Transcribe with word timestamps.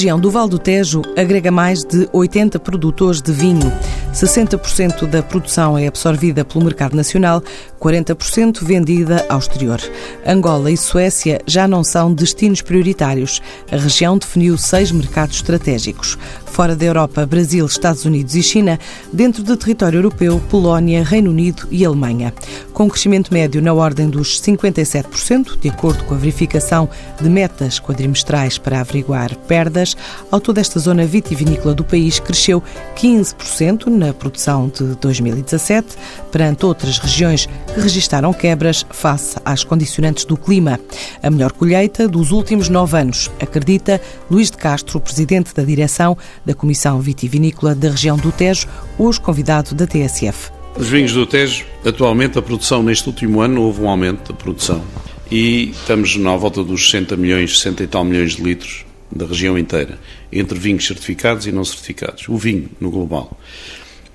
região 0.00 0.18
do 0.18 0.30
Val 0.30 0.48
do 0.48 0.58
Tejo 0.58 1.02
agrega 1.14 1.50
mais 1.50 1.84
de 1.84 2.08
80 2.10 2.58
produtores 2.60 3.20
de 3.20 3.32
vinho. 3.32 3.70
60% 4.14 5.06
da 5.06 5.22
produção 5.22 5.76
é 5.76 5.86
absorvida 5.86 6.42
pelo 6.42 6.64
mercado 6.64 6.96
nacional, 6.96 7.42
40% 7.78 8.64
vendida 8.64 9.26
ao 9.28 9.38
exterior. 9.38 9.78
Angola 10.26 10.70
e 10.70 10.76
Suécia 10.76 11.42
já 11.46 11.68
não 11.68 11.84
são 11.84 12.14
destinos 12.14 12.62
prioritários. 12.62 13.42
A 13.70 13.76
região 13.76 14.16
definiu 14.16 14.56
seis 14.56 14.90
mercados 14.90 15.36
estratégicos. 15.36 16.16
Fora 16.50 16.74
da 16.74 16.84
Europa, 16.84 17.24
Brasil, 17.24 17.64
Estados 17.64 18.04
Unidos 18.04 18.34
e 18.34 18.42
China, 18.42 18.78
dentro 19.12 19.42
do 19.42 19.56
território 19.56 19.98
europeu, 19.98 20.42
Polónia, 20.50 21.02
Reino 21.04 21.30
Unido 21.30 21.66
e 21.70 21.84
Alemanha. 21.84 22.34
Com 22.74 22.84
um 22.84 22.88
crescimento 22.88 23.32
médio 23.32 23.62
na 23.62 23.72
ordem 23.72 24.10
dos 24.10 24.40
57%, 24.40 25.58
de 25.58 25.68
acordo 25.68 26.04
com 26.04 26.14
a 26.14 26.18
verificação 26.18 26.88
de 27.20 27.28
metas 27.28 27.78
quadrimestrais 27.78 28.58
para 28.58 28.80
averiguar 28.80 29.34
perdas, 29.36 29.96
ao 30.30 30.40
toda 30.40 30.60
esta 30.60 30.80
zona 30.80 31.06
vitivinícola 31.06 31.72
do 31.72 31.84
país 31.84 32.18
cresceu 32.18 32.62
15% 32.96 33.86
na 33.86 34.12
produção 34.12 34.68
de 34.68 34.96
2017, 34.96 35.96
perante 36.32 36.66
outras 36.66 36.98
regiões 36.98 37.46
que 37.46 37.80
registaram 37.80 38.32
quebras 38.32 38.84
face 38.90 39.36
às 39.44 39.62
condicionantes 39.62 40.24
do 40.24 40.36
clima. 40.36 40.80
A 41.22 41.30
melhor 41.30 41.52
colheita 41.52 42.08
dos 42.08 42.32
últimos 42.32 42.68
nove 42.68 42.98
anos, 42.98 43.30
acredita 43.40 44.00
Luís 44.30 44.50
de 44.50 44.56
Castro, 44.56 45.00
presidente 45.00 45.54
da 45.54 45.62
direção 45.62 46.18
da 46.44 46.54
Comissão 46.54 47.00
Vitivinícola 47.00 47.74
da 47.74 47.90
região 47.90 48.16
do 48.16 48.32
Tejo, 48.32 48.66
hoje 48.98 49.20
convidado 49.20 49.74
da 49.74 49.86
TSF. 49.86 50.50
Os 50.76 50.88
vinhos 50.88 51.12
do 51.12 51.26
Tejo, 51.26 51.64
atualmente 51.84 52.38
a 52.38 52.42
produção 52.42 52.82
neste 52.82 53.08
último 53.08 53.40
ano 53.40 53.62
houve 53.62 53.82
um 53.82 53.88
aumento 53.88 54.32
da 54.32 54.38
produção 54.38 54.82
e 55.30 55.70
estamos 55.70 56.16
na 56.16 56.36
volta 56.36 56.64
dos 56.64 56.90
60 56.90 57.16
milhões, 57.16 57.58
60 57.58 57.84
e 57.84 57.86
tal 57.86 58.04
milhões 58.04 58.36
de 58.36 58.42
litros 58.42 58.84
da 59.10 59.26
região 59.26 59.58
inteira, 59.58 59.98
entre 60.32 60.58
vinhos 60.58 60.86
certificados 60.86 61.46
e 61.46 61.52
não 61.52 61.64
certificados. 61.64 62.28
O 62.28 62.36
vinho 62.36 62.68
no 62.80 62.90
global. 62.90 63.38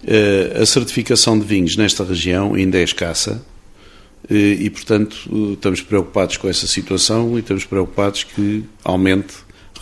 Eh, 0.08 0.60
a 0.62 0.66
certificação 0.66 1.38
de 1.38 1.46
vinhos 1.46 1.76
nesta 1.76 2.04
região 2.04 2.54
ainda 2.54 2.78
é 2.78 2.84
escassa 2.84 3.44
eh, 4.30 4.58
e, 4.60 4.70
portanto, 4.70 5.54
estamos 5.54 5.82
preocupados 5.82 6.38
com 6.38 6.48
essa 6.48 6.68
situação 6.68 7.36
e 7.38 7.40
estamos 7.40 7.66
preocupados 7.66 8.24
que 8.24 8.64
aumente 8.84 9.36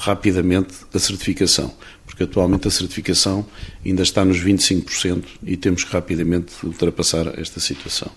rapidamente 0.04 0.74
a 0.94 1.00
certificação, 1.00 1.74
porque 2.06 2.24
atualmente 2.24 2.68
a 2.68 2.72
certificação 2.72 3.46
ainda 3.86 4.04
está 4.04 4.24
nos 4.24 4.38
25% 4.38 5.24
e 5.46 5.58
temos 5.58 5.84
que 5.84 5.92
rapidamente 5.92 6.54
ultrapassar 6.64 7.40
esta 7.40 7.60
situação. 7.60 8.12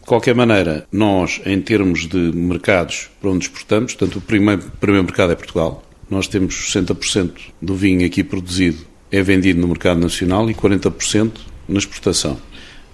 De 0.00 0.06
qualquer 0.06 0.34
maneira, 0.34 0.86
nós, 0.90 1.40
em 1.44 1.60
termos 1.60 2.06
de 2.08 2.16
mercados 2.16 3.10
para 3.20 3.30
onde 3.30 3.44
exportamos, 3.44 3.94
portanto, 3.94 4.16
o 4.16 4.20
primeiro, 4.20 4.62
primeiro 4.80 5.04
mercado 5.04 5.32
é 5.32 5.36
Portugal, 5.36 5.84
nós 6.08 6.26
temos 6.26 6.54
60% 6.54 7.32
do 7.60 7.74
vinho 7.74 8.04
aqui 8.04 8.24
produzido 8.24 8.90
é 9.10 9.22
vendido 9.22 9.60
no 9.60 9.68
mercado 9.68 9.98
nacional 9.98 10.48
e 10.50 10.54
40% 10.54 11.32
na 11.68 11.78
exportação. 11.78 12.38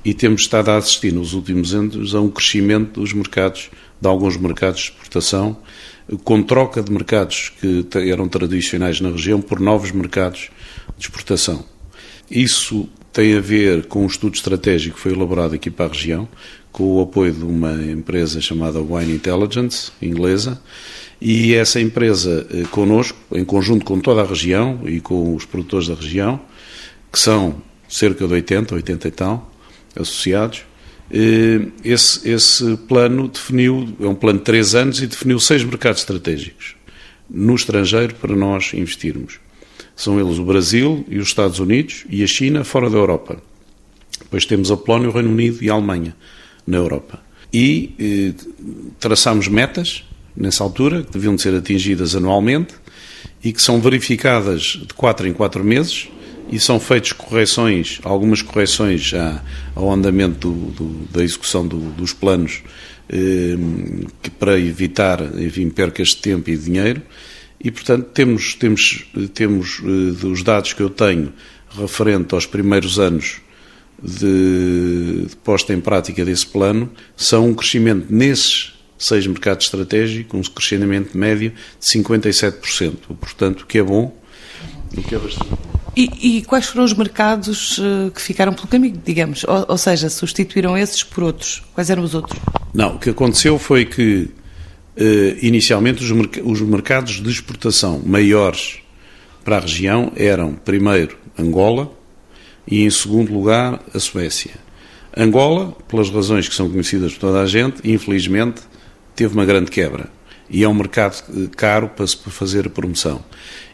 E 0.05 0.15
temos 0.15 0.43
estado 0.43 0.71
a 0.71 0.77
assistir 0.77 1.13
nos 1.13 1.35
últimos 1.35 1.75
anos 1.75 2.15
a 2.15 2.21
um 2.21 2.31
crescimento 2.31 3.01
dos 3.01 3.13
mercados, 3.13 3.71
de 4.01 4.09
alguns 4.09 4.37
mercados 4.37 4.81
de 4.81 4.87
exportação, 4.91 5.57
com 6.25 6.43
troca 6.43 6.83
de 6.83 6.93
mercados 6.93 7.53
que 7.61 7.87
eram 8.11 8.29
tradicionais 8.29 9.01
na 9.01 9.11
região 9.11 9.41
por 9.41 9.59
novos 9.61 9.91
mercados 9.93 10.51
de 10.97 11.05
exportação. 11.05 11.65
Isso 12.31 12.89
tem 13.13 13.37
a 13.37 13.41
ver 13.41 13.87
com 13.87 14.03
um 14.03 14.07
estudo 14.07 14.35
estratégico 14.35 14.97
que 14.97 15.03
foi 15.03 15.13
elaborado 15.13 15.55
aqui 15.55 15.71
para 15.71 15.87
a 15.87 15.89
região, 15.89 16.29
com 16.71 16.97
o 16.97 17.01
apoio 17.01 17.33
de 17.33 17.45
uma 17.45 17.73
empresa 17.85 18.41
chamada 18.41 18.81
Wine 18.81 19.15
Intelligence, 19.15 19.91
inglesa, 20.03 20.61
e 21.21 21.55
essa 21.55 21.81
empresa 21.81 22.47
eh, 22.51 22.65
connosco, 22.71 23.19
em 23.33 23.45
conjunto 23.45 23.87
com 23.87 23.99
toda 23.99 24.21
a 24.21 24.27
região 24.27 24.81
e 24.85 25.01
com 25.01 25.35
os 25.35 25.47
produtores 25.47 25.89
da 25.89 25.95
região, 25.95 26.39
que 27.11 27.19
são 27.19 27.63
cerca 27.89 28.27
de 28.27 28.35
80, 28.35 28.75
80 28.75 29.09
e 29.09 29.11
tal, 29.11 29.51
associados, 29.99 30.65
esse, 31.85 32.29
esse 32.29 32.77
plano 32.89 33.29
definiu, 33.29 33.89
é 34.01 34.07
um 34.07 34.15
plano 34.15 34.39
de 34.39 34.45
três 34.45 34.75
anos 34.75 35.01
e 35.01 35.07
definiu 35.07 35.39
seis 35.39 35.63
mercados 35.63 36.01
estratégicos 36.01 36.75
no 37.29 37.55
estrangeiro 37.55 38.15
para 38.15 38.35
nós 38.35 38.73
investirmos. 38.75 39.41
São 39.95 40.21
eles 40.21 40.39
o 40.39 40.45
Brasil 40.45 41.05
e 41.09 41.19
os 41.19 41.29
Estados 41.29 41.59
Unidos 41.59 42.05
e 42.09 42.23
a 42.23 42.27
China 42.27 42.65
fora 42.65 42.91
da 42.91 42.97
Europa. 42.97 43.43
Depois 44.21 44.45
temos 44.45 44.71
a 44.71 44.77
Polónia, 44.77 45.09
o 45.09 45.13
Reino 45.13 45.31
Unido 45.31 45.63
e 45.63 45.71
a 45.71 45.75
Alemanha 45.75 46.15
na 46.67 46.77
Europa. 46.77 47.21
E 47.53 47.95
eh, 47.99 48.35
traçamos 48.99 49.49
metas 49.49 50.05
nessa 50.37 50.63
altura, 50.63 51.03
que 51.03 51.13
deviam 51.13 51.37
ser 51.39 51.55
atingidas 51.55 52.15
anualmente 52.15 52.75
e 53.43 53.53
que 53.53 53.63
são 53.63 53.81
verificadas 53.81 54.79
de 54.87 54.93
4 54.95 55.29
em 55.29 55.33
4 55.33 55.65
meses 55.65 56.09
e 56.51 56.61
são 56.61 56.79
feitas 56.79 57.13
correções, 57.13 58.01
algumas 58.05 58.43
correções 58.43 59.13
ao 59.75 59.93
andamento 59.93 60.51
do, 60.51 60.71
do, 60.71 61.07
da 61.13 61.23
execução 61.23 61.67
do, 61.67 61.79
dos 61.91 62.13
planos 62.13 62.63
eh, 63.09 63.57
que, 64.23 64.31
para 64.31 64.59
evitar 64.59 65.21
enfim, 65.39 65.69
percas 65.69 66.09
de 66.09 66.17
tempo 66.17 66.51
e 66.51 66.57
dinheiro 66.57 67.03
e, 67.61 67.71
portanto, 67.71 68.05
temos, 68.13 68.55
temos, 68.55 69.07
temos 69.35 69.81
eh, 69.83 70.27
os 70.27 70.43
dados 70.43 70.73
que 70.73 70.83
eu 70.83 70.91
tenho 70.91 71.33
referente 71.69 72.35
aos 72.35 72.47
primeiros 72.47 72.99
anos 72.99 73.41
de, 74.03 75.27
de 75.29 75.37
posta 75.37 75.73
em 75.73 75.81
prática 75.81 76.25
desse 76.25 76.47
plano, 76.47 76.91
são 77.17 77.49
um 77.49 77.55
crescimento 77.55 78.07
nesses 78.11 78.75
seis 78.99 79.27
mercados 79.27 79.67
estratégicos, 79.67 80.49
um 80.49 80.53
crescimento 80.53 81.17
médio 81.17 81.51
de 81.51 81.87
57%. 81.87 82.95
Portanto, 83.21 83.63
o 83.63 83.67
que 83.67 83.79
é 83.79 83.83
bom, 83.83 84.17
o 84.97 85.03
que 85.03 85.15
é 85.15 85.19
bastante 85.19 85.76
e, 85.97 86.39
e, 86.39 86.43
quais 86.43 86.67
foram 86.67 86.85
os 86.85 86.93
mercados 86.93 87.79
uh, 87.79 88.11
que 88.15 88.21
ficaram 88.21 88.53
pelo 88.53 88.69
caminho, 88.69 89.01
digamos? 89.03 89.45
Ou, 89.45 89.65
ou, 89.69 89.79
seja, 89.79 90.11
substituíram 90.11 90.77
esses 90.77 91.03
por 91.03 91.25
outros? 91.25 91.63
Quais 91.73 91.89
eram 91.89 92.03
os 92.03 92.15
outros? 92.15 92.39
Não, 92.75 92.97
o 92.97 92.99
que 92.99 93.11
aconteceu 93.11 93.59
foi 93.59 93.87
que, 93.87 94.29
uh, 94.99 95.39
inicialmente, 95.41 96.05
os, 96.05 96.11
merc 96.11 96.37
os 96.45 96.61
mercados 96.61 97.23
de 97.23 97.31
exportação 97.31 98.03
maiores 98.05 98.79
para 99.43 99.57
a 99.57 99.61
região 99.61 100.13
eram, 100.17 100.53
primeiro, 100.55 101.17
Angola 101.39 101.91
e, 102.69 102.83
em 102.85 102.91
segundo 102.91 103.33
lugar, 103.33 103.81
a 103.95 103.99
Suécia. 103.99 104.67
Angola, 105.17 105.75
pelas 105.89 106.11
razões 106.11 106.47
que 106.47 106.55
são 106.55 106.69
conhecidas 106.69 107.15
por 107.15 107.21
toda 107.21 107.41
a 107.41 107.47
gente, 107.47 107.81
infelizmente, 107.91 108.61
teve 109.15 109.33
uma 109.33 109.47
grande 109.47 109.71
quebra. 109.71 110.11
E 110.51 110.63
é 110.63 110.69
um 110.69 110.75
mercado 110.75 111.25
eh, 111.31 111.49
caro 111.57 111.89
para 111.89 112.07
se 112.07 112.17
fazer 112.17 112.67
a 112.67 112.71
promoção. 112.71 113.25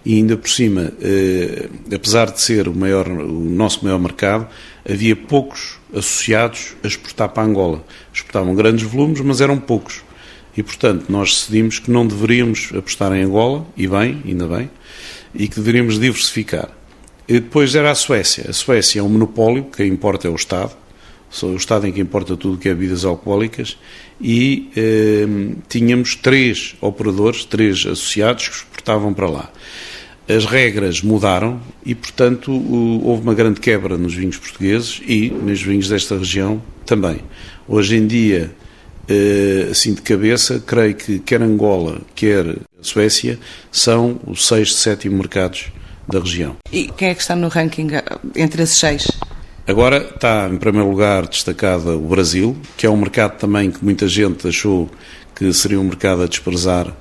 E 0.05 0.17
ainda 0.17 0.37
por 0.37 0.51
cima, 0.51 0.93
eh, 1.01 1.69
apesar 1.95 2.31
de 2.31 2.41
ser 2.41 2.67
o, 2.67 2.75
maior, 2.75 3.07
o 3.09 3.45
nosso 3.45 3.85
maior 3.85 3.99
mercado, 3.99 4.49
havia 4.89 5.15
poucos 5.15 5.79
associados 5.95 6.75
a 6.83 6.87
exportar 6.89 7.29
para 7.29 7.45
Angola. 7.45 7.85
Exportavam 8.13 8.55
grandes 8.55 8.85
volumes, 8.85 9.21
mas 9.21 9.41
eram 9.41 9.59
poucos. 9.59 10.03
E, 10.57 10.63
portanto, 10.63 11.07
nós 11.09 11.31
decidimos 11.31 11.79
que 11.79 11.91
não 11.91 12.07
deveríamos 12.07 12.71
apostar 12.77 13.13
em 13.13 13.23
Angola, 13.23 13.65
e 13.77 13.87
bem, 13.87 14.23
ainda 14.27 14.47
bem, 14.47 14.71
e 15.35 15.49
que 15.49 15.57
deveríamos 15.57 15.99
diversificar. 15.99 16.69
E 17.29 17.35
depois 17.35 17.75
era 17.75 17.91
a 17.91 17.95
Suécia. 17.95 18.51
A 18.51 18.53
Suécia 18.53 19.01
é 19.01 19.03
um 19.03 19.09
monopólio, 19.09 19.65
quem 19.65 19.89
importa 19.89 20.27
é 20.27 20.31
o 20.31 20.35
Estado, 20.35 20.73
o 21.43 21.57
Estado 21.57 21.87
em 21.87 21.93
que 21.93 22.01
importa 22.01 22.37
tudo 22.37 22.59
que 22.59 22.69
é 22.69 22.75
bebidas 22.75 23.05
alcoólicas, 23.05 23.79
e 24.21 24.71
eh, 24.77 25.27
tínhamos 25.69 26.15
três 26.15 26.75
operadores, 26.81 27.45
três 27.45 27.87
associados 27.87 28.67
exportavam 28.83 29.15
para 29.15 29.29
lá. 29.29 29.51
As 30.29 30.45
regras 30.45 31.03
mudaram 31.03 31.61
e, 31.85 31.95
portanto, 31.95 32.53
houve 33.05 33.23
uma 33.23 33.35
grande 33.35 33.61
quebra 33.61 33.97
nos 33.97 34.15
vinhos 34.15 34.37
portugueses 34.37 35.01
e 35.07 35.31
nos 35.31 35.63
vinhos 35.63 35.89
desta 35.89 36.17
região 36.17 36.63
também. 36.85 37.21
Hoje 37.67 37.97
em 37.97 38.07
dia, 38.07 38.53
eh, 39.09 39.69
assim 39.71 39.95
de 39.95 40.03
cabeça, 40.03 40.63
creio 40.65 40.95
que 40.95 41.19
quer 41.19 41.43
Angola, 41.43 42.01
quer 42.15 42.57
Suécia, 42.81 43.39
são 43.71 44.21
os 44.27 44.47
seis, 44.47 44.75
sétimo 44.75 45.17
mercados 45.17 45.67
da 46.09 46.21
região. 46.21 46.57
E 46.73 46.87
quem 46.97 47.09
é 47.09 47.15
que 47.15 47.21
está 47.21 47.35
no 47.35 47.49
ranking 47.49 47.89
eh, 47.93 48.05
entre 48.37 48.63
esses 48.63 48.79
seis? 48.79 49.09
Agora 49.67 49.99
está 50.15 50.49
em 50.49 50.57
primeiro 50.57 50.89
lugar 50.89 51.27
destacada 51.27 51.97
o 51.97 52.09
Brasil, 52.09 52.57
que 52.77 52.87
é 52.87 52.91
um 52.91 52.97
mercado 52.97 53.39
também 53.39 53.71
que 53.71 53.85
muita 53.85 54.09
gente 54.09 54.47
achou 54.47 54.89
que 55.35 55.53
seria 55.53 55.81
um 55.81 55.85
mercado 55.85 56.23
a 56.23 56.27
desprezar 56.27 56.93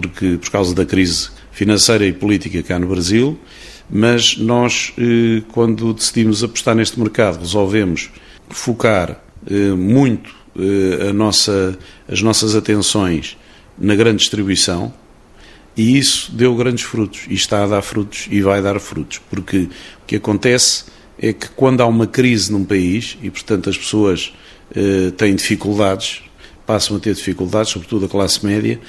porque, 0.00 0.38
por 0.38 0.50
causa 0.50 0.74
da 0.74 0.84
crise 0.84 1.28
financeira 1.52 2.04
e 2.04 2.12
política 2.12 2.60
cá 2.64 2.80
no 2.80 2.88
Brasil, 2.88 3.38
mas 3.88 4.36
nós, 4.36 4.92
eh, 4.98 5.42
quando 5.52 5.94
decidimos 5.94 6.42
apostar 6.42 6.74
neste 6.74 6.98
mercado, 6.98 7.38
resolvemos 7.38 8.10
focar 8.48 9.22
eh, 9.48 9.70
muito 9.70 10.34
eh, 10.58 11.12
nossa, 11.12 11.78
as 12.08 12.20
nossas 12.22 12.56
atenções 12.56 13.36
na 13.78 13.94
grande 13.94 14.18
distribuição 14.18 14.92
e 15.76 15.96
isso 15.96 16.32
deu 16.32 16.56
grandes 16.56 16.82
frutos 16.82 17.26
e 17.28 17.34
está 17.34 17.62
a 17.62 17.68
dar 17.68 17.82
frutos 17.82 18.26
e 18.32 18.42
vai 18.42 18.60
dar 18.60 18.80
frutos, 18.80 19.20
porque 19.30 19.68
o 20.02 20.06
que 20.08 20.16
acontece 20.16 20.86
é 21.20 21.32
que 21.32 21.48
quando 21.50 21.82
há 21.82 21.86
uma 21.86 22.08
crise 22.08 22.50
num 22.50 22.64
país 22.64 23.16
e, 23.22 23.30
portanto, 23.30 23.70
as 23.70 23.78
pessoas 23.78 24.34
têm 25.16 25.34
dificuldades, 25.36 26.22
passam 26.66 26.96
a 26.96 27.00
ter 27.00 27.14
dificuldades, 27.14 27.72
sobretudo 27.72 28.06
a 28.06 28.08
classe 28.08 28.44
média, 28.44 28.80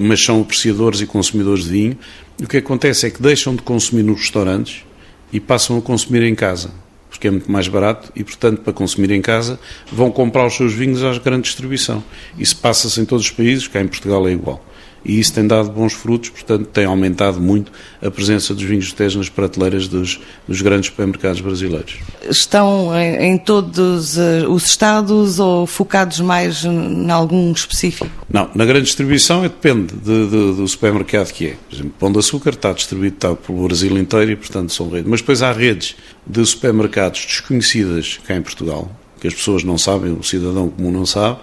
mas 0.00 0.24
são 0.24 0.40
apreciadores 0.40 1.00
e 1.00 1.06
consumidores 1.06 1.64
de 1.64 1.70
vinho. 1.70 1.98
O 2.42 2.46
que 2.46 2.58
acontece 2.58 3.06
é 3.06 3.10
que 3.10 3.22
deixam 3.22 3.54
de 3.54 3.62
consumir 3.62 4.02
nos 4.02 4.20
restaurantes 4.20 4.84
e 5.32 5.40
passam 5.40 5.78
a 5.78 5.82
consumir 5.82 6.22
em 6.22 6.34
casa, 6.34 6.70
porque 7.10 7.28
é 7.28 7.30
muito 7.30 7.50
mais 7.50 7.68
barato 7.68 8.12
e, 8.16 8.24
portanto, 8.24 8.62
para 8.62 8.72
consumir 8.72 9.10
em 9.10 9.20
casa, 9.20 9.58
vão 9.90 10.10
comprar 10.10 10.46
os 10.46 10.54
seus 10.54 10.72
vinhos 10.72 11.02
à 11.04 11.16
grande 11.18 11.42
distribuição. 11.42 12.02
Isso 12.38 12.56
passa-se 12.56 13.00
em 13.00 13.04
todos 13.04 13.26
os 13.26 13.30
países, 13.30 13.68
cá 13.68 13.80
em 13.80 13.88
Portugal 13.88 14.26
é 14.28 14.32
igual 14.32 14.64
e 15.04 15.18
isso 15.18 15.32
tem 15.32 15.46
dado 15.46 15.70
bons 15.70 15.92
frutos, 15.92 16.30
portanto 16.30 16.66
tem 16.66 16.84
aumentado 16.84 17.40
muito 17.40 17.70
a 18.02 18.10
presença 18.10 18.54
dos 18.54 18.62
vinhos 18.62 18.86
de 18.86 18.94
Tejo 18.94 19.18
nas 19.18 19.28
prateleiras 19.28 19.86
dos, 19.86 20.20
dos 20.48 20.62
grandes 20.62 20.90
supermercados 20.90 21.40
brasileiros. 21.40 21.96
Estão 22.28 22.90
em, 22.98 23.32
em 23.32 23.38
todos 23.38 24.16
uh, 24.16 24.48
os 24.48 24.64
estados 24.64 25.38
ou 25.38 25.66
focados 25.66 26.20
mais 26.20 26.64
em 26.64 27.10
algum 27.10 27.52
específico? 27.52 28.10
Não, 28.28 28.50
na 28.54 28.64
grande 28.64 28.86
distribuição 28.86 29.42
depende 29.42 29.94
de, 29.94 30.26
de, 30.26 30.54
do 30.54 30.66
supermercado 30.66 31.32
que 31.32 31.48
é. 31.48 31.56
Por 31.68 31.74
exemplo, 31.74 31.94
Pão 31.98 32.12
de 32.12 32.18
Açúcar 32.18 32.50
está 32.50 32.72
distribuído 32.72 33.16
está 33.16 33.34
pelo 33.34 33.64
Brasil 33.64 33.96
inteiro 33.98 34.32
e, 34.32 34.36
portanto, 34.36 34.72
são 34.72 34.88
redes. 34.88 35.08
Mas 35.08 35.20
depois 35.20 35.42
há 35.42 35.52
redes 35.52 35.96
de 36.26 36.44
supermercados 36.44 37.24
desconhecidas 37.26 38.18
cá 38.26 38.34
em 38.34 38.42
Portugal, 38.42 38.90
que 39.20 39.26
as 39.26 39.34
pessoas 39.34 39.64
não 39.64 39.78
sabem, 39.78 40.12
o 40.12 40.22
cidadão 40.22 40.68
comum 40.68 40.90
não 40.90 41.06
sabe, 41.06 41.38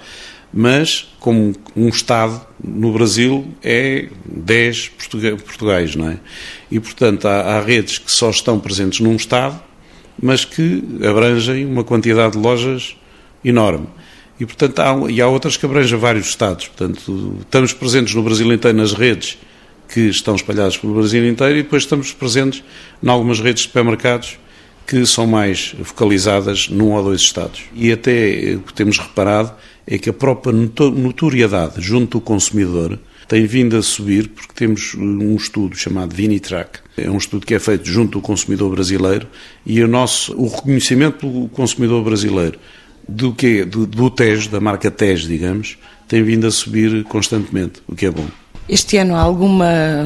mas 0.54 1.08
como 1.20 1.54
um 1.76 1.88
Estado 1.90 2.42
no 2.62 2.92
Brasil 2.92 3.48
é 3.64 4.08
10 4.26 4.92
Portugais, 5.46 5.96
não 5.96 6.10
é? 6.10 6.20
E, 6.70 6.80
portanto, 6.80 7.28
há, 7.28 7.58
há, 7.58 7.62
redes 7.62 7.98
que 7.98 8.12
só 8.12 8.30
estão 8.30 8.60
presentes 8.60 9.00
num 9.00 9.16
Estado, 9.16 9.62
mas 10.22 10.44
que 10.44 10.84
abrangem 11.08 11.66
uma 11.66 11.84
quantidade 11.84 12.34
de 12.34 12.40
lojas 12.40 12.96
enorme. 13.44 13.88
E, 14.40 14.46
portanto, 14.46 14.80
há, 14.80 15.12
e 15.12 15.22
há 15.22 15.28
outras 15.28 15.56
que 15.56 15.66
abrangem 15.66 15.98
vários 15.98 16.28
Estados. 16.28 16.68
Portanto, 16.68 17.38
estamos 17.42 17.74
presentes 17.74 18.14
no 18.14 18.24
Brasil 18.24 18.52
inteiro 18.52 18.78
nas 18.78 18.94
redes 18.94 19.38
que 19.88 20.02
estão 20.02 20.36
espalhadas 20.36 20.78
pelo 20.78 20.96
Brasil 20.96 21.28
inteiro 21.28 21.60
e 21.60 21.64
depois 21.64 21.84
estamos 21.84 22.12
presentes 22.14 22.64
em 23.04 23.10
algumas 23.10 23.40
redes 23.40 23.64
de 23.64 23.68
supermercados 23.68 24.38
que 24.88 25.06
são 25.06 25.28
mais 25.28 25.76
focalizadas 25.84 26.70
num 26.70 26.92
ou 26.92 27.04
dois 27.04 27.22
Estados. 27.22 27.62
E 27.74 27.92
até 27.92 28.58
que 28.66 28.74
temos 28.74 28.98
reparado 28.98 29.54
é 29.86 29.98
que 29.98 30.10
a 30.10 30.14
própria 30.14 30.54
notoriedade 30.54 31.82
junto 31.82 32.20
do 32.20 32.22
consumidor 32.22 33.00
tem 33.28 33.46
vindo 33.46 33.78
a 33.78 33.82
subir 33.82 34.28
porque 34.30 34.54
temos 34.54 34.94
um 34.96 35.36
estudo 35.36 35.76
chamado 35.76 36.14
Vinitrack. 36.14 36.80
É 36.98 37.10
um 37.10 37.18
estudo 37.18 37.46
que 37.46 37.54
é 37.54 37.60
feito 37.60 37.88
junto 37.88 38.20
do 38.20 38.22
consumidor 38.22 38.70
brasileiro 38.72 39.28
e 39.66 39.82
o 39.82 39.88
nosso 39.88 40.34
o 40.34 40.48
reconhecimento 40.48 41.18
pelo 41.20 41.48
consumidor 41.50 42.04
brasileiro 42.04 42.60
do 43.08 43.34
que 43.34 43.64
do, 43.64 43.88
do 43.88 44.10
TES, 44.10 44.48
da 44.48 44.60
marca 44.60 44.92
TES, 44.92 45.22
digamos, 45.22 45.78
tem 46.08 46.24
vindo 46.24 46.46
a 46.46 46.52
subir 46.52 47.04
constantemente, 47.06 47.82
o 47.88 47.96
que 47.96 48.06
é 48.06 48.12
bom. 48.12 48.28
Este 48.68 48.98
ano 48.98 49.16
há 49.16 49.22
alguma 49.22 50.06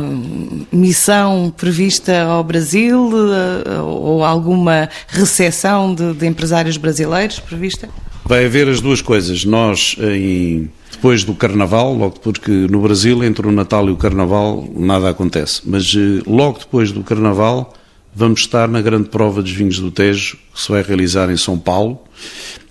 missão 0.71 1.53
prevista 1.55 2.23
ao 2.23 2.43
Brasil 2.43 3.11
eh, 3.11 3.79
ou 3.81 4.23
alguma 4.23 4.89
recepção 5.07 5.93
de, 5.93 6.13
de 6.13 6.25
empresários 6.25 6.77
brasileiros 6.77 7.39
prevista? 7.39 7.89
Vai 8.27 8.45
haver 8.45 8.67
as 8.67 8.81
duas 8.81 9.03
coisas. 9.03 9.45
Nós, 9.45 9.95
em, 9.99 10.67
depois 10.91 11.23
do 11.23 11.35
Carnaval, 11.35 11.93
logo 11.93 12.19
porque 12.19 12.49
no 12.51 12.81
Brasil, 12.81 13.23
entre 13.23 13.47
o 13.47 13.51
Natal 13.51 13.87
e 13.87 13.91
o 13.91 13.95
Carnaval, 13.95 14.67
nada 14.75 15.11
acontece. 15.11 15.61
Mas 15.63 15.93
eh, 15.95 16.23
logo 16.25 16.57
depois 16.57 16.91
do 16.91 17.03
Carnaval, 17.03 17.71
vamos 18.15 18.39
estar 18.39 18.67
na 18.67 18.81
grande 18.81 19.09
prova 19.09 19.43
dos 19.43 19.51
vinhos 19.51 19.79
do 19.79 19.91
Tejo, 19.91 20.37
que 20.51 20.59
se 20.59 20.71
vai 20.71 20.81
realizar 20.81 21.29
em 21.29 21.37
São 21.37 21.59
Paulo, 21.59 21.99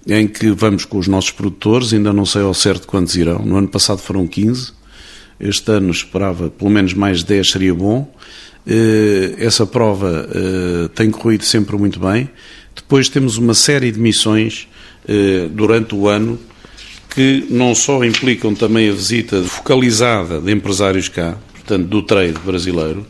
em 0.08 0.26
que 0.26 0.50
vamos 0.50 0.84
com 0.84 0.98
os 0.98 1.06
nossos 1.06 1.30
produtores, 1.30 1.92
ainda 1.92 2.12
não 2.12 2.26
sei 2.26 2.42
ao 2.42 2.52
certo 2.52 2.88
quantos 2.88 3.14
irão. 3.14 3.38
No 3.38 3.56
ano 3.56 3.68
passado 3.68 3.98
foram 3.98 4.26
15. 4.26 4.72
Este 5.38 5.70
ano 5.70 5.92
esperava 5.92 6.50
pelo 6.50 6.70
menos 6.70 6.94
mais 6.94 7.22
10, 7.22 7.48
seria 7.48 7.72
bom. 7.72 8.12
Eh, 8.66 9.36
essa 9.38 9.64
prova 9.64 10.28
eh, 10.34 10.88
tem 10.96 11.12
corrido 11.12 11.44
sempre 11.44 11.76
muito 11.76 12.00
bem. 12.00 12.28
Depois 12.74 13.08
temos 13.08 13.38
uma 13.38 13.54
série 13.54 13.92
de 13.92 14.00
missões 14.00 14.66
eh, 14.66 14.73
durante 15.52 15.94
o 15.94 16.08
ano 16.08 16.38
que 17.14 17.46
não 17.48 17.74
só 17.74 18.04
implicam 18.04 18.54
também 18.54 18.88
a 18.88 18.92
visita 18.92 19.42
focalizada 19.42 20.40
de 20.40 20.50
empresários 20.52 21.08
cá, 21.08 21.36
portanto, 21.52 21.86
do 21.86 22.02
trade 22.02 22.38
brasileiro, 22.44 23.06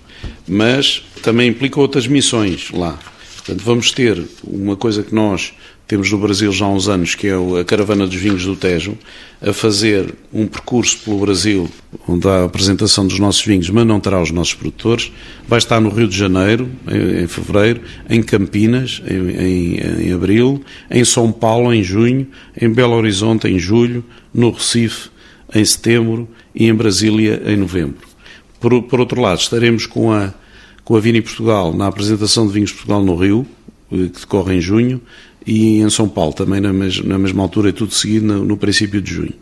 mas 0.47 1.03
também 1.23 1.49
implicam 1.49 1.81
outras 1.83 2.07
missões 2.07 2.71
lá. 2.71 2.99
Portanto, 3.37 3.63
vamos 3.65 3.91
ter 3.91 4.23
uma 4.43 4.77
coisa 4.77 5.03
que 5.03 5.15
nós 5.15 5.55
temos 5.87 6.11
no 6.11 6.19
Brasil 6.19 6.51
já 6.51 6.65
há 6.65 6.71
uns 6.71 6.89
anos, 6.89 7.15
que 7.15 7.27
é 7.27 7.35
a 7.61 7.65
Caravana 7.65 8.07
dos 8.07 8.17
Vinhos 8.17 8.45
do 8.45 8.57
Tejo, 8.57 8.97
a 9.43 9.53
fazer 9.53 10.15
um 10.33 10.47
percurso 10.47 10.99
pelo 11.05 11.19
Brasil, 11.19 11.69
onde 12.09 12.27
há 12.27 12.41
a 12.41 12.45
apresentação 12.45 13.07
dos 13.07 13.19
nossos 13.19 13.45
vinhos, 13.45 13.69
mas 13.69 13.87
não 13.87 14.01
terá 14.01 14.21
os 14.21 14.31
nossos 14.31 14.55
produtores. 14.55 15.13
Vai 15.47 15.59
estar 15.59 15.81
no 15.81 15.91
Rio 15.91 16.09
de 16.09 16.17
Janeiro, 16.17 16.71
em, 16.89 17.25
em 17.25 17.27
fevereiro, 17.27 17.83
em 18.09 18.23
Campinas, 18.23 19.03
em, 19.07 19.31
em, 19.31 20.07
em, 20.07 20.13
abril, 20.13 20.65
em 20.91 21.05
São 21.05 21.31
Paulo, 21.31 21.73
em 21.75 21.83
junho, 21.83 22.27
em 22.59 22.71
Belo 22.71 22.95
Horizonte, 22.95 23.47
em 23.47 23.59
julho, 23.59 24.03
no 24.33 24.51
Recife, 24.51 25.11
em 25.55 25.65
setembro 25.65 26.27
e 26.55 26.67
em 26.67 26.75
Brasília, 26.75 27.43
em 27.45 27.57
novembro. 27.57 28.09
Por, 28.59 28.83
por 28.85 29.01
outro 29.01 29.21
lado, 29.21 29.39
estaremos 29.39 29.85
com 29.85 30.11
a, 30.11 30.33
com 30.83 30.97
a 30.97 31.01
Vini 31.01 31.21
Portugal 31.21 31.75
na 31.75 31.87
apresentação 31.87 32.47
de 32.47 32.55
Vinhos 32.55 32.73
Portugal 32.73 33.05
no 33.05 33.15
Rio, 33.15 33.47
eh, 33.93 34.09
que 34.09 34.21
decorre 34.21 34.55
em 34.55 34.61
junho, 34.61 35.03
e 35.47 35.81
em 35.81 35.91
São 35.91 36.09
Paulo, 36.09 36.33
também 36.33 36.61
na, 36.61 36.73
mes 36.73 37.01
na 37.03 37.19
mesma 37.19 37.43
altura, 37.43 37.69
é 37.69 37.73
tudo 37.73 37.93
seguido 37.93 38.27
no, 38.27 38.45
no, 38.45 38.57
princípio 38.57 39.01
de 39.01 39.13
junho. 39.13 39.35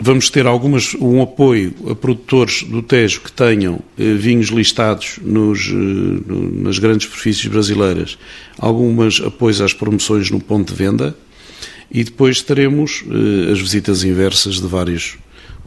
Vamos 0.00 0.28
ter 0.28 0.46
algumas, 0.46 0.94
um 0.94 1.22
apoio 1.22 1.72
a 1.88 1.94
produtores 1.94 2.64
do 2.64 2.82
Tejo 2.82 3.20
que 3.20 3.30
tenham 3.30 3.80
eh, 3.96 4.14
vinhos 4.14 4.48
listados 4.48 5.18
nos, 5.22 5.68
eh, 5.68 5.72
no, 5.72 6.62
nas 6.62 6.78
grandes 6.78 7.06
superfícies 7.06 7.46
brasileiras, 7.46 8.18
algumas 8.58 9.20
apoios 9.24 9.60
às 9.60 9.72
promoções 9.72 10.30
no 10.30 10.40
ponto 10.40 10.72
de 10.72 10.78
venda 10.78 11.16
e 11.90 12.02
depois 12.02 12.42
teremos 12.42 13.04
eh, 13.08 13.52
as 13.52 13.60
visitas 13.60 14.02
inversas 14.02 14.60
de 14.60 14.66
vários 14.66 15.16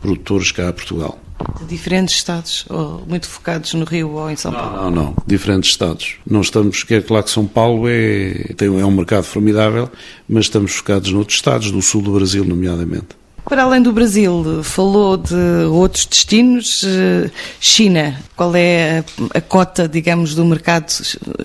produtores 0.08 0.52
cá 0.52 0.70
a 0.70 0.74
Portugal. 0.74 1.20
De 1.60 1.66
diferentes 1.66 2.16
estados, 2.16 2.66
ou 2.70 3.04
muito 3.06 3.28
focados 3.28 3.74
no 3.74 3.84
Rio 3.84 4.12
ou 4.12 4.32
em 4.32 4.36
São 4.36 4.52
Paulo? 4.52 4.76
Não, 4.84 4.90
não, 4.90 5.16
diferentes 5.28 5.70
estados. 5.70 6.16
Não 6.26 6.42
estamos, 6.42 6.84
quer 6.84 7.04
claro 7.04 7.26
que 7.26 7.30
São 7.30 7.46
Paulo 7.46 7.88
é, 7.88 8.54
tem, 8.56 8.68
é 8.68 8.86
um 8.86 8.92
mercado 8.92 9.24
formidável, 9.24 9.90
mas 10.28 10.46
estamos 10.46 10.72
focados 10.72 11.12
noutros 11.12 11.38
estados, 11.38 11.72
do 11.72 11.82
sul 11.82 12.02
do 12.02 12.14
Brasil, 12.14 12.46
nomeadamente. 12.46 13.08
Para 13.44 13.64
além 13.64 13.82
do 13.82 13.92
Brasil, 13.92 14.62
falou 14.64 15.16
de 15.16 15.36
outros 15.70 16.06
destinos. 16.06 16.84
Eh, 16.86 17.30
China, 17.62 18.20
qual 18.36 18.54
é 18.54 19.06
a, 19.34 19.38
a 19.38 19.42
cota, 19.42 19.88
digamos, 19.88 20.36
do 20.36 20.44
mercado 20.44 20.92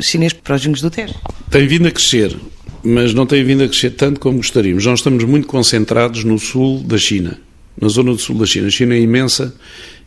chinês 0.00 0.32
para 0.32 0.56
os 0.56 0.64
vinhos 0.64 0.80
do 0.80 0.90
Tejo? 0.90 1.14
Tem 1.48 1.64
vindo 1.64 1.86
a 1.86 1.92
crescer, 1.92 2.36
mas 2.82 3.14
não 3.14 3.24
tem 3.24 3.44
vindo 3.44 3.62
a 3.62 3.68
crescer 3.68 3.90
tanto 3.90 4.18
como 4.18 4.38
gostaríamos. 4.38 4.84
Nós 4.84 4.98
estamos 4.98 5.22
muito 5.22 5.46
concentrados 5.46 6.24
no 6.24 6.40
sul 6.40 6.80
da 6.80 6.98
China 6.98 7.38
na 7.80 7.88
zona 7.88 8.12
do 8.12 8.18
sul 8.18 8.36
da 8.36 8.46
China. 8.46 8.66
A 8.66 8.70
China 8.70 8.94
é 8.94 9.00
imensa 9.00 9.54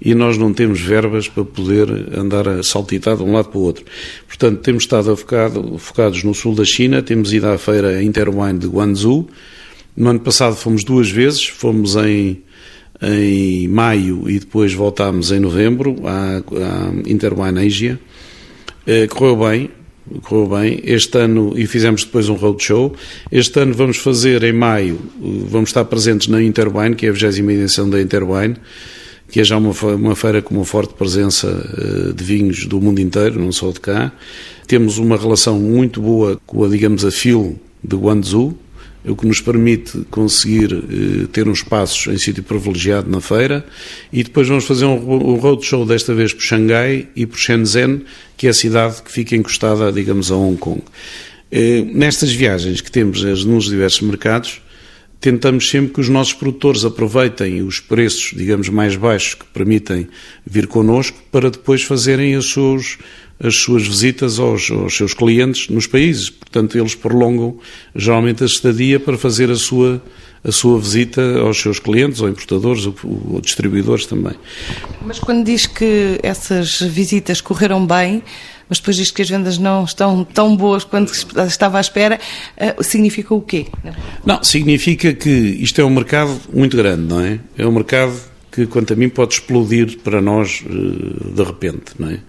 e 0.01 0.13
nós 0.13 0.37
não 0.37 0.53
temos 0.53 0.79
verbas 0.79 1.27
para 1.27 1.43
poder 1.43 1.89
andar 2.17 2.47
a 2.47 2.63
saltitar 2.63 3.17
de 3.17 3.23
um 3.23 3.33
lado 3.33 3.49
para 3.49 3.59
o 3.59 3.61
outro. 3.61 3.85
Portanto, 4.27 4.61
temos 4.61 4.83
estado 4.83 5.15
focado, 5.15 5.77
focados 5.77 6.23
no 6.23 6.33
sul 6.33 6.53
da 6.55 6.65
China, 6.65 7.01
temos 7.01 7.33
ido 7.33 7.47
à 7.47 7.57
feira 7.57 8.03
Interwine 8.03 8.59
de 8.59 8.67
Guangzhou. 8.67 9.27
No 9.95 10.09
ano 10.09 10.19
passado 10.19 10.55
fomos 10.55 10.83
duas 10.83 11.09
vezes, 11.09 11.45
fomos 11.45 11.95
em, 11.95 12.43
em 13.01 13.67
maio 13.67 14.29
e 14.29 14.39
depois 14.39 14.73
voltámos 14.73 15.31
em 15.31 15.39
novembro 15.39 15.95
à, 16.05 16.37
à 16.37 17.09
Interwine 17.09 17.65
Asia. 17.65 17.99
Eh, 18.85 19.07
correu 19.07 19.37
bem, 19.37 19.69
correu 20.23 20.47
bem. 20.47 20.81
Este 20.83 21.17
ano, 21.17 21.53
e 21.57 21.65
fizemos 21.65 22.03
depois 22.03 22.29
um 22.29 22.35
roadshow, 22.35 22.95
este 23.31 23.59
ano 23.59 23.73
vamos 23.73 23.97
fazer 23.97 24.43
em 24.43 24.53
maio, 24.53 24.99
vamos 25.47 25.69
estar 25.69 25.85
presentes 25.85 26.27
na 26.27 26.41
Interwine, 26.41 26.95
que 26.95 27.05
é 27.05 27.09
a 27.09 27.11
20 27.11 27.39
edição 27.51 27.89
da 27.89 28.01
Interwine, 28.01 28.55
que 29.29 29.39
é 29.39 29.43
já 29.43 29.57
uma, 29.57 29.71
uma 29.95 30.15
feira 30.15 30.41
com 30.41 30.55
uma 30.55 30.65
forte 30.65 30.93
presença 30.93 31.47
eh, 31.47 32.13
de 32.13 32.23
vinhos 32.23 32.65
do 32.67 32.79
mundo 32.79 32.99
inteiro, 32.99 33.39
não 33.39 33.51
só 33.51 33.71
de 33.71 33.79
cá. 33.79 34.11
Temos 34.67 34.97
uma 34.97 35.17
relação 35.17 35.59
muito 35.59 36.01
boa 36.01 36.39
com 36.45 36.63
a, 36.63 36.67
digamos, 36.67 37.03
a 37.03 37.11
FIL 37.11 37.59
de 37.83 37.95
Guangzhou, 37.95 38.57
o 39.07 39.15
que 39.15 39.27
nos 39.27 39.41
permite 39.41 39.99
conseguir 40.09 40.73
eh, 40.73 41.27
ter 41.31 41.47
uns 41.47 41.61
passos 41.63 42.07
em 42.07 42.17
sítio 42.17 42.43
privilegiado 42.43 43.09
na 43.09 43.21
feira 43.21 43.65
e 44.11 44.23
depois 44.23 44.47
vamos 44.47 44.65
fazer 44.65 44.85
um, 44.85 44.95
um 44.95 45.35
roadshow 45.35 45.85
desta 45.85 46.13
vez 46.13 46.33
por 46.33 46.41
Xangai 46.41 47.07
e 47.15 47.25
por 47.25 47.37
Shenzhen, 47.37 48.03
que 48.35 48.47
é 48.47 48.49
a 48.49 48.53
cidade 48.53 49.01
que 49.01 49.11
fica 49.11 49.35
encostada, 49.35 49.91
digamos, 49.91 50.31
a 50.31 50.35
Hong 50.35 50.57
Kong. 50.57 50.81
Eh, 51.51 51.85
nestas 51.93 52.31
viagens 52.33 52.81
que 52.81 52.91
temos 52.91 53.23
nos 53.45 53.65
diversos 53.65 54.01
mercados, 54.01 54.61
tentamos 55.19 55.69
sempre 55.69 55.93
que 55.93 56.01
os 56.01 56.09
nossos 56.09 56.33
produtores 56.33 56.85
aproveitem 56.85 57.63
os 57.63 57.79
preços, 57.79 58.31
digamos, 58.35 58.69
mais 58.69 58.95
baixos 58.95 59.35
que 59.35 59.45
permitem 59.45 60.07
vir 60.45 60.67
connosco 60.67 61.17
para 61.31 61.49
depois 61.49 61.81
fazerem 61.83 62.35
os 62.35 62.51
seus, 62.51 62.97
as 63.39 63.55
suas 63.55 63.85
visitas 63.85 64.39
aos, 64.39 64.71
aos, 64.71 64.95
seus 64.95 65.13
clientes 65.13 65.69
nos 65.69 65.87
países. 65.87 66.29
Portanto, 66.29 66.77
eles 66.77 66.95
prolongam 66.95 67.57
geralmente 67.95 68.43
a 68.43 68.45
estadia 68.45 68.99
para 68.99 69.17
fazer 69.17 69.49
a 69.49 69.55
sua, 69.55 70.01
a 70.43 70.51
sua 70.51 70.79
visita 70.79 71.39
aos 71.39 71.59
seus 71.59 71.79
clientes, 71.79 72.21
ou 72.21 72.29
importadores, 72.29 72.85
ou, 72.85 72.95
ou 73.31 73.41
distribuidores 73.41 74.05
também. 74.05 74.33
Mas 75.05 75.19
quando 75.19 75.43
diz 75.43 75.65
que 75.65 76.19
essas 76.23 76.81
visitas 76.81 77.41
correram 77.41 77.85
bem, 77.85 78.23
mas 78.69 78.79
depois 78.79 78.95
diz 78.97 79.11
que 79.11 79.21
as 79.21 79.29
vendas 79.29 79.57
não 79.57 79.83
estão 79.83 80.23
tão 80.23 80.55
boas 80.55 80.83
quanto 80.83 81.11
estava 81.47 81.77
à 81.77 81.81
espera, 81.81 82.19
eh, 82.57 82.75
significa 82.81 83.33
o 83.33 83.41
quê? 83.41 83.67
Não, 84.25 84.43
significa 84.43 85.13
que 85.13 85.29
isto 85.29 85.79
é 85.79 85.85
um 85.85 85.89
mercado 85.89 86.35
muito 86.51 86.75
grande, 86.75 87.03
não 87.03 87.21
é? 87.21 87.39
É 87.57 87.67
um 87.67 87.71
mercado 87.71 88.13
que, 88.55 88.65
quanto 88.65 88.93
a 88.93 88.95
mim, 88.95 89.09
pode 89.09 89.33
explodir 89.33 89.97
para 89.99 90.21
nós 90.21 90.63
eh, 90.65 91.33
de 91.35 91.43
repente, 91.43 91.91
não 91.99 92.09
é? 92.09 92.19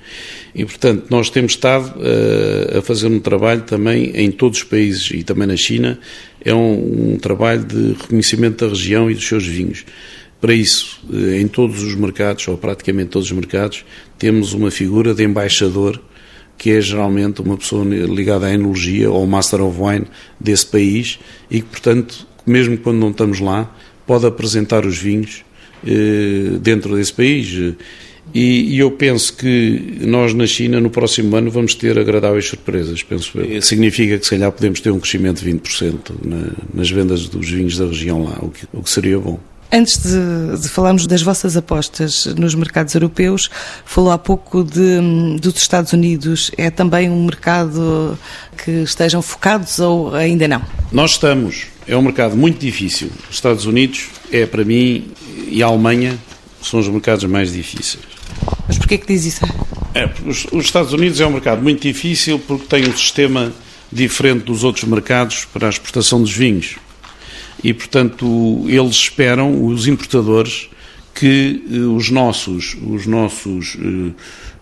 E, 0.54 0.64
portanto, 0.64 1.06
nós 1.08 1.30
temos 1.30 1.52
estado 1.52 1.94
eh, 2.00 2.78
a 2.78 2.82
fazer 2.82 3.06
um 3.06 3.20
trabalho 3.20 3.62
também 3.62 4.10
em 4.14 4.30
todos 4.32 4.58
os 4.58 4.64
países 4.64 5.10
e 5.12 5.22
também 5.22 5.46
na 5.46 5.56
China, 5.56 5.98
é 6.44 6.52
um, 6.52 7.12
um 7.12 7.18
trabalho 7.18 7.64
de 7.64 7.92
reconhecimento 7.92 8.64
da 8.64 8.70
região 8.70 9.10
e 9.10 9.14
dos 9.14 9.26
seus 9.26 9.46
vinhos. 9.46 9.84
Para 10.40 10.52
isso, 10.52 11.00
em 11.12 11.48
todos 11.48 11.82
os 11.82 11.94
mercados, 11.94 12.46
ou 12.48 12.58
praticamente 12.58 13.10
todos 13.10 13.30
os 13.30 13.32
mercados, 13.32 13.84
temos 14.18 14.52
uma 14.52 14.70
figura 14.70 15.14
de 15.14 15.24
embaixador 15.24 16.00
que 16.58 16.70
é 16.70 16.80
geralmente 16.80 17.40
uma 17.40 17.56
pessoa 17.56 17.84
ligada 17.84 18.46
à 18.46 18.52
enologia 18.52 19.10
ou 19.10 19.26
Master 19.26 19.62
of 19.62 19.78
Wine 19.80 20.06
desse 20.40 20.66
país 20.66 21.18
e 21.50 21.60
que, 21.60 21.68
portanto, 21.68 22.26
mesmo 22.46 22.78
quando 22.78 22.98
não 22.98 23.10
estamos 23.10 23.40
lá, 23.40 23.74
pode 24.06 24.26
apresentar 24.26 24.86
os 24.86 24.96
vinhos 24.96 25.42
eh, 25.42 25.55
dentro 26.60 26.96
desse 26.96 27.12
país. 27.12 27.74
E, 28.34 28.74
e, 28.74 28.78
eu 28.78 28.90
penso 28.90 29.34
que 29.34 29.98
nós 30.00 30.34
na 30.34 30.46
China, 30.46 30.80
no 30.80 30.90
próximo 30.90 31.34
ano, 31.36 31.50
vamos 31.50 31.74
ter 31.74 31.98
agradáveis 31.98 32.46
surpresas, 32.46 33.02
penso 33.02 33.38
eu. 33.38 33.62
Significa 33.62 34.18
que, 34.18 34.24
se 34.24 34.30
calhar, 34.30 34.50
podemos 34.50 34.80
ter 34.80 34.90
um 34.90 34.98
crescimento 34.98 35.44
de 35.44 35.50
20% 35.52 35.94
na, 36.24 36.50
nas 36.74 36.90
vendas 36.90 37.28
dos 37.28 37.48
vinhos 37.48 37.78
da 37.78 37.86
região 37.86 38.24
lá, 38.24 38.36
o 38.42 38.50
que, 38.50 38.66
o 38.72 38.82
que 38.82 38.90
seria 38.90 39.18
bom. 39.18 39.38
Antes 39.72 39.98
de, 39.98 40.60
de, 40.60 40.68
falarmos 40.68 41.06
das 41.06 41.22
vossas 41.22 41.56
apostas 41.56 42.26
nos 42.36 42.54
mercados 42.54 42.94
europeus, 42.94 43.50
falou 43.84 44.12
há 44.12 44.18
pouco 44.18 44.62
de, 44.62 45.38
dos 45.40 45.56
Estados 45.56 45.92
Unidos. 45.92 46.52
É 46.56 46.70
também 46.70 47.10
um 47.10 47.24
mercado 47.24 48.16
que 48.64 48.70
estejam 48.82 49.20
focados 49.20 49.80
ou 49.80 50.14
ainda 50.14 50.46
não? 50.46 50.62
Nós 50.92 51.12
estamos. 51.12 51.66
É 51.86 51.96
um 51.96 52.02
mercado 52.02 52.36
muito 52.36 52.58
difícil. 52.58 53.10
Os 53.30 53.36
Estados 53.36 53.64
Unidos 53.66 54.06
é, 54.32 54.44
para 54.46 54.64
mim, 54.64 55.08
e 55.48 55.62
a 55.62 55.66
Alemanha 55.66 56.18
são 56.62 56.80
os 56.80 56.88
mercados 56.88 57.24
mais 57.24 57.52
difíceis. 57.52 58.04
Mas 58.66 58.78
porquê 58.78 58.98
que 58.98 59.06
diz 59.06 59.24
isso? 59.24 59.40
É, 59.94 60.10
os, 60.26 60.46
os 60.52 60.64
Estados 60.64 60.92
Unidos 60.92 61.20
é 61.20 61.26
um 61.26 61.32
mercado 61.32 61.62
muito 61.62 61.82
difícil 61.82 62.38
porque 62.40 62.66
tem 62.66 62.88
um 62.88 62.96
sistema 62.96 63.52
diferente 63.92 64.44
dos 64.44 64.64
outros 64.64 64.84
mercados 64.84 65.44
para 65.44 65.68
a 65.68 65.70
exportação 65.70 66.20
dos 66.20 66.32
vinhos 66.32 66.76
e, 67.62 67.72
portanto, 67.72 68.64
eles 68.68 68.96
esperam, 68.96 69.64
os 69.64 69.86
importadores, 69.86 70.68
que 71.14 71.64
eh, 71.70 71.78
os 71.78 72.10
nossos, 72.10 72.76
os 72.86 73.06
nossos 73.06 73.76
eh, 73.80 74.12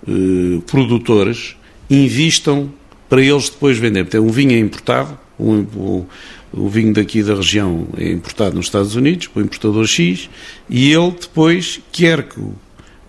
eh, 0.08 0.60
produtores 0.66 1.56
invistam 1.90 2.72
para 3.08 3.20
eles 3.20 3.48
depois 3.48 3.76
vender. 3.76 4.02
Então, 4.02 4.24
um 4.24 4.30
vinho 4.30 4.52
é 4.52 4.58
importado, 4.58 5.18
um, 5.38 5.60
o, 5.60 6.06
o, 6.52 6.68
vinho 6.68 6.92
daqui 6.92 7.22
da 7.22 7.34
região 7.34 7.86
é 7.96 8.12
importado 8.12 8.56
nos 8.56 8.66
Estados 8.66 8.94
Unidos, 8.94 9.26
para 9.26 9.42
o 9.42 9.44
importador 9.44 9.86
X, 9.86 10.28
e 10.68 10.92
ele 10.92 11.10
depois 11.10 11.80
quer 11.90 12.22
que 12.22 12.40
o, 12.40 12.54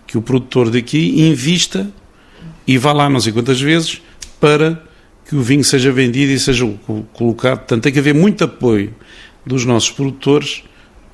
que 0.06 0.18
o 0.18 0.22
produtor 0.22 0.70
daqui 0.70 1.20
invista 1.20 1.90
e 2.66 2.76
vá 2.78 2.92
lá 2.92 3.08
não 3.08 3.20
sei 3.20 3.32
quantas 3.32 3.60
vezes 3.60 4.02
para 4.40 4.82
que 5.28 5.36
o 5.36 5.42
vinho 5.42 5.64
seja 5.64 5.90
vendido 5.92 6.32
e 6.32 6.38
seja 6.38 6.66
colocado. 7.12 7.58
Portanto, 7.58 7.82
tem 7.82 7.92
que 7.92 7.98
haver 7.98 8.14
muito 8.14 8.44
apoio 8.44 8.94
dos 9.44 9.64
nossos 9.64 9.90
produtores 9.90 10.62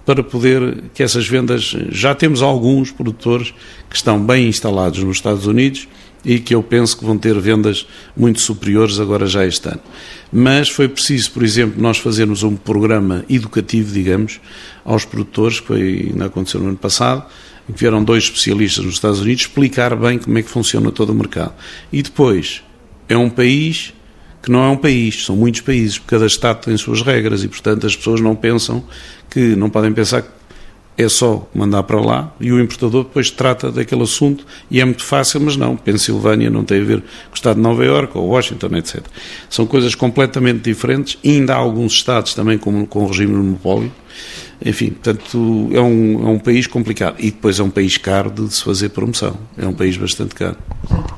para 0.04 0.23
poder 0.23 0.85
que 0.95 1.02
essas 1.02 1.26
vendas. 1.26 1.76
Já 1.90 2.14
temos 2.14 2.42
alguns 2.42 2.90
produtores 2.90 3.54
que 3.88 3.97
estão 3.97 4.21
bem 4.21 4.49
instalados 4.49 5.02
nos 5.02 5.16
Estados 5.16 5.47
Unidos 5.47 5.88
e 6.25 6.38
que 6.38 6.55
eu 6.55 6.62
penso 6.62 6.97
que 6.97 7.05
vão 7.05 7.19
ter 7.19 7.38
vendas 7.41 7.87
muito 8.17 8.41
superiores 8.41 9.00
agora 9.00 9.26
já 9.26 9.45
este 9.47 9.69
ano. 9.69 9.81
Mas 10.33 10.69
foi 10.69 10.88
preciso, 10.88 11.33
por 11.33 11.43
exemplo, 11.43 11.81
nós 11.81 11.99
fazermos 11.99 12.43
um 12.43 12.57
programa 12.57 13.25
educativo, 13.29 13.93
digamos, 13.93 14.41
aos 14.85 15.05
produtores, 15.05 15.61
que 15.61 15.67
foi, 15.67 16.09
ainda 16.11 16.26
aconteceu 16.26 16.61
no 16.61 16.69
ano 16.69 16.79
passado, 16.79 17.25
em 17.69 17.73
que 17.73 17.81
vieram 17.81 18.02
dois 18.02 18.25
especialistas 18.25 18.85
nos 18.85 18.95
Estados 18.95 19.21
Unidos 19.21 19.43
explicar 19.43 19.95
bem 19.97 20.19
como 20.19 20.38
é 20.38 20.43
que 20.43 20.49
funciona 20.49 20.91
todo 20.91 21.11
o 21.11 21.14
mercado. 21.14 21.55
E 21.93 22.02
depois, 22.02 22.62
é 23.09 23.17
um 23.17 23.29
país 23.29 23.93
que 24.43 24.50
não 24.50 24.64
é 24.64 24.69
um 24.69 24.76
país, 24.76 25.25
são 25.25 25.37
muitos 25.37 25.61
países, 25.61 25.99
porque 25.99 26.17
cada 26.17 26.26
Estado 26.26 26.64
tem 26.64 26.76
suas 26.76 27.00
regras 27.00 27.45
e, 27.45 27.49
portanto, 27.49 27.87
as 27.87 27.95
pessoas 27.95 28.21
não 28.21 28.35
pensam 28.35 28.83
que, 29.31 29.55
não 29.55 29.71
podem 29.71 29.93
pensar 29.93 30.23
que 30.23 30.29
é 30.97 31.09
só 31.09 31.49
mandar 31.55 31.83
para 31.85 32.01
lá 32.01 32.35
e 32.39 32.53
o 32.53 32.61
importador 32.61 33.05
depois 33.05 33.31
trata 33.31 33.71
daquele 33.71 34.03
assunto 34.03 34.45
e 34.71 34.81
é 34.81 34.85
muito 34.85 35.03
fácil, 35.03 35.41
mas 35.41 35.57
não. 35.57 35.77
Pensilvânia 35.77 36.51
não 36.51 36.65
tem 36.65 36.81
a 36.81 36.85
ver 36.85 37.01
com 37.01 37.33
o 37.33 37.35
Estado 37.35 37.57
de 37.57 37.63
Nova 37.63 37.85
Iorque 37.85 38.17
ou 38.19 38.29
Washington, 38.29 38.77
etc. 38.77 39.03
São 39.49 39.67
coisas 39.67 39.95
completamente 39.95 40.61
diferentes. 40.61 41.19
E 41.25 41.31
ainda 41.31 41.55
há 41.55 41.57
alguns 41.57 41.93
Estados 41.93 42.35
também 42.35 42.59
com, 42.59 42.85
com 42.87 43.07
regime 43.07 43.33
de 43.33 43.39
monopólio. 43.39 43.93
Enfim, 44.65 44.91
portanto, 44.91 45.71
é 45.73 45.81
um, 45.81 46.29
é 46.29 46.31
um 46.31 46.39
país 46.39 46.67
complicado. 46.67 47.17
E 47.19 47.31
depois 47.31 47.59
é 47.59 47.63
um 47.63 47.71
país 47.71 47.97
caro 47.97 48.31
de 48.31 48.55
se 48.55 48.63
fazer 48.63 48.91
promoção. 48.91 49.37
É 49.57 49.67
um 49.67 49.73
país 49.73 49.97
bastante 49.97 50.35
caro. 50.35 50.57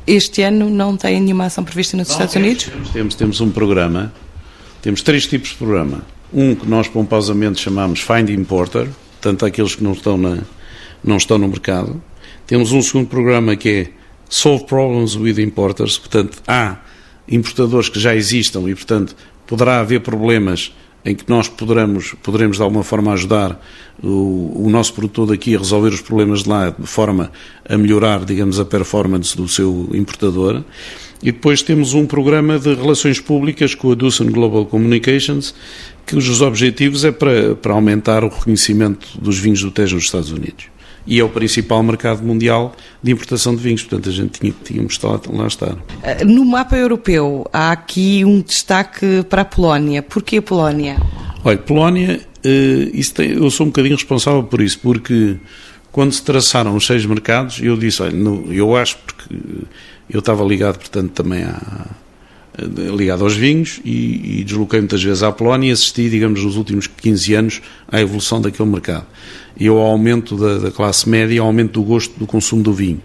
Este 0.07 0.43
ano 0.43 0.71
não 0.71 0.97
tem 0.97 1.21
nenhuma 1.21 1.47
ação 1.47 1.65
prevista 1.65 1.97
nos 1.97 2.09
não, 2.09 2.15
Estados 2.15 2.33
temos, 2.33 2.49
Unidos? 2.49 2.65
Temos, 2.67 2.91
temos, 2.91 3.15
temos 3.15 3.41
um 3.41 3.51
programa. 3.51 4.13
Temos 4.81 5.03
três 5.03 5.27
tipos 5.27 5.51
de 5.51 5.57
programa. 5.57 6.03
Um 6.33 6.55
que 6.55 6.67
nós 6.67 6.89
pomposamente 6.89 7.61
chamamos 7.61 8.01
Find 8.01 8.31
Importer, 8.31 8.89
portanto, 9.25 9.47
aqueles 9.47 9.75
que 9.75 9.83
não 9.83 9.93
estão, 9.93 10.19
na, 10.19 10.39
não 11.03 11.17
estão 11.17 11.39
no 11.39 11.49
mercado. 11.49 12.03
Temos 12.47 12.73
um 12.73 12.83
segundo 12.83 13.09
programa 13.09 13.57
que 13.57 13.69
é 13.69 13.89
Solve 14.29 14.67
Problems 14.67 15.17
with 15.17 15.41
Importers, 15.41 15.97
portanto, 15.97 16.43
há 16.47 16.77
importadores 17.27 17.89
que 17.89 17.99
já 17.99 18.15
existam 18.15 18.69
e, 18.69 18.75
portanto, 18.75 19.17
poderá 19.47 19.81
haver 19.81 20.01
problemas 20.01 20.75
em 21.07 21.15
que 21.15 21.25
nós 21.29 21.49
poderemos, 21.49 22.15
poderemos 22.23 22.59
de 22.59 22.63
alguma 22.63 22.83
forma 22.83 23.13
ajudar 23.13 23.61
o, 24.03 24.67
o, 24.67 24.71
nosso 24.71 24.93
produtor 24.93 25.29
daqui 25.29 25.55
a 25.55 25.59
resolver 25.59 25.89
os 25.89 26.01
problemas 26.01 26.43
de 26.43 26.49
lá 26.49 26.71
de 26.71 26.87
forma 26.87 27.31
a 27.67 27.79
melhorar, 27.79 28.25
digamos, 28.25 28.61
a 28.61 28.65
performance 28.65 29.35
do 29.37 29.49
seu 29.49 29.89
importador. 29.95 30.63
E 31.23 31.33
depois 31.33 31.63
temos 31.63 31.95
um 31.95 32.07
programa 32.07 32.59
de 32.59 32.75
relações 32.75 33.21
públicas 33.21 33.75
com 33.75 33.93
a 33.93 33.95
Doosan 33.95 34.27
Global 34.27 34.67
Communications, 34.67 35.55
que 36.07 36.17
os 36.17 36.41
objetivos 36.41 37.05
é 37.05 37.13
para, 37.13 37.55
para 37.55 37.73
aumentar 37.73 38.25
o 38.25 38.29
reconhecimento 38.29 39.09
dos 39.21 39.39
vinhos 39.39 39.63
do 39.63 39.71
Tejo 39.71 39.97
nos 39.97 40.05
Estados 40.05 40.31
Unidos. 40.31 40.67
E 41.07 41.21
é 41.21 41.25
o 41.25 41.29
principal 41.29 41.83
mercado 41.83 42.23
mundial 42.23 42.75
de 43.03 43.13
importação 43.13 43.55
de 43.55 43.63
vinhos, 43.63 43.83
portanto 43.83 44.09
a 44.09 44.13
gente 44.13 44.41
tinha, 44.41 44.55
tínhamos 44.65 44.99
lá, 45.03 45.21
lá 45.31 45.47
estar. 45.47 45.77
Eh, 46.03 46.25
no 46.25 46.45
mapa 46.45 46.77
europeu 46.77 47.47
há 47.53 47.73
aqui 47.73 48.25
um 48.25 48.41
destaque 48.41 49.23
para 49.29 49.43
a 49.43 49.45
Polónia. 49.45 50.03
Porquê 50.03 50.39
a 50.39 50.43
Polónia? 50.43 50.97
Olha, 51.45 51.59
Polónia, 51.59 52.21
uh, 52.39 53.15
tem, 53.15 53.33
eu 53.33 53.51
sou 53.51 53.67
um 53.67 53.69
bocadinho 53.69 53.97
responsável 53.97 54.43
por 54.45 54.63
isso, 54.63 54.79
porque 54.79 55.37
quando 55.93 56.13
se 56.13 56.23
traçaram 56.23 56.75
os 56.75 56.87
seis 56.87 57.05
mercados, 57.05 57.61
eu 57.61 57.77
disse, 57.77 58.03
olha, 58.03 58.17
no, 58.17 58.51
eu 58.51 58.75
acho, 58.75 58.97
porque 59.05 59.37
eu 60.09 60.21
estava 60.21 60.43
ligado, 60.43 60.79
portanto, 60.79 61.11
também 61.11 61.45
à, 61.45 61.87
ligado 62.59 63.25
aos 63.25 63.35
vinhos 63.35 63.81
e, 63.85 64.41
e 64.41 64.45
desloquei 64.45 64.81
muitas 64.81 65.03
vezes 65.03 65.23
à 65.23 65.33
Polónia 65.33 65.71
e 65.71 65.73
assisti, 65.73 66.09
digamos, 66.09 66.45
nos 66.45 66.57
últimos 66.57 66.87
15 66.87 67.35
anos 67.35 67.63
à 67.91 68.01
evolução 68.01 68.41
daquele 68.41 68.69
mercado 68.69 69.07
e 69.59 69.67
ao 69.69 69.79
aumento 69.79 70.37
da, 70.37 70.59
da 70.59 70.71
classe 70.71 71.09
média, 71.09 71.41
ao 71.41 71.47
aumento 71.47 71.73
do 71.73 71.83
gosto 71.83 72.19
do 72.19 72.27
consumo 72.27 72.63
do 72.63 72.73
vinho. 72.73 73.01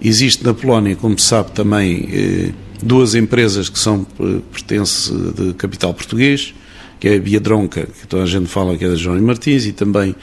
Existe 0.00 0.44
na 0.44 0.52
Polónia, 0.52 0.96
como 0.96 1.18
se 1.18 1.26
sabe 1.26 1.52
também, 1.52 2.08
eh, 2.12 2.52
duas 2.82 3.14
empresas 3.14 3.68
que 3.68 3.78
são 3.78 4.06
eh, 4.18 4.40
pertence 4.52 5.12
de 5.12 5.54
capital 5.54 5.94
português, 5.94 6.52
que 6.98 7.08
é 7.08 7.16
a 7.16 7.18
Biadronca, 7.20 7.86
que 7.86 8.06
toda 8.06 8.24
a 8.24 8.26
gente 8.26 8.46
fala 8.46 8.76
que 8.76 8.84
é 8.84 8.88
da 8.88 8.96
João 8.96 9.20
Martins, 9.22 9.66
e 9.66 9.72
também 9.72 10.14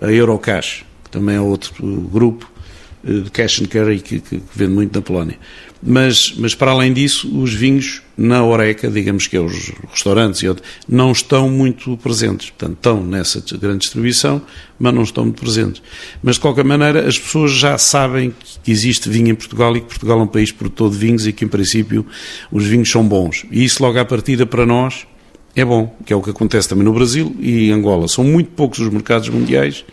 a 0.00 0.10
Eurocash, 0.10 0.84
que 1.04 1.10
também 1.10 1.36
é 1.36 1.40
outro 1.40 1.72
grupo 2.10 2.50
eh, 3.06 3.20
de 3.20 3.30
cash 3.30 3.60
and 3.60 3.66
carry 3.66 4.00
que, 4.00 4.20
que, 4.20 4.38
que 4.38 4.58
vende 4.58 4.72
muito 4.72 4.94
na 4.94 5.02
Polónia. 5.02 5.38
Mas, 5.80 6.34
mas 6.36 6.54
para 6.56 6.72
além 6.72 6.92
disso, 6.92 7.28
os 7.40 7.54
vinhos 7.54 8.02
na 8.18 8.44
Oreca, 8.44 8.90
digamos 8.90 9.28
que 9.28 9.36
é 9.36 9.40
os 9.40 9.70
restaurantes 9.92 10.42
e 10.42 10.48
outros, 10.48 10.68
não 10.88 11.12
estão 11.12 11.48
muito 11.48 11.96
presentes. 11.98 12.50
Portanto, 12.50 12.76
estão 12.76 13.04
nessa 13.04 13.40
grande 13.56 13.78
distribuição, 13.78 14.42
mas 14.76 14.92
não 14.92 15.04
estão 15.04 15.24
muito 15.24 15.40
presentes. 15.40 15.80
Mas, 16.20 16.34
de 16.34 16.40
qualquer 16.40 16.64
maneira, 16.64 17.06
as 17.06 17.16
pessoas 17.16 17.52
já 17.52 17.78
sabem 17.78 18.34
que 18.64 18.72
existe 18.72 19.08
vinho 19.08 19.28
em 19.28 19.34
Portugal 19.36 19.76
e 19.76 19.80
que 19.80 19.86
Portugal 19.86 20.18
é 20.18 20.22
um 20.24 20.26
país 20.26 20.50
produtor 20.50 20.90
de 20.90 20.96
vinhos 20.96 21.28
e 21.28 21.32
que, 21.32 21.44
em 21.44 21.48
princípio, 21.48 22.04
os 22.50 22.66
vinhos 22.66 22.90
são 22.90 23.06
bons. 23.06 23.46
E 23.52 23.64
isso, 23.64 23.80
logo 23.80 23.96
à 23.96 24.04
partida, 24.04 24.44
para 24.44 24.66
nós, 24.66 25.06
é 25.54 25.64
bom, 25.64 25.96
que 26.04 26.12
é 26.12 26.16
o 26.16 26.20
que 26.20 26.30
acontece 26.30 26.68
também 26.68 26.84
no 26.84 26.92
Brasil 26.92 27.36
e 27.38 27.68
em 27.68 27.72
Angola. 27.72 28.08
São 28.08 28.24
muito 28.24 28.50
poucos 28.50 28.80
os 28.80 28.88
mercados 28.88 29.28
mundiais 29.28 29.84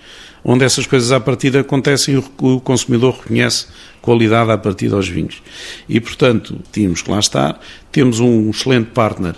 onde 0.46 0.64
essas 0.64 0.86
coisas 0.86 1.12
à 1.12 1.20
partida 1.20 1.60
acontecem 1.60 2.14
e 2.14 2.18
o 2.18 2.60
consumidor 2.60 3.16
reconhece 3.16 3.66
qualidade 4.00 4.52
à 4.52 4.58
partida 4.58 4.96
aos 4.96 5.10
vinhos. 5.10 5.42
E, 5.90 6.00
portanto, 6.00 6.60
tínhamos 6.72 7.02
que 7.02 7.10
lá 7.10 7.18
estar, 7.18 7.60
temos 7.92 8.20
um 8.20 8.52
excelente 8.52 8.92
partner 8.92 9.34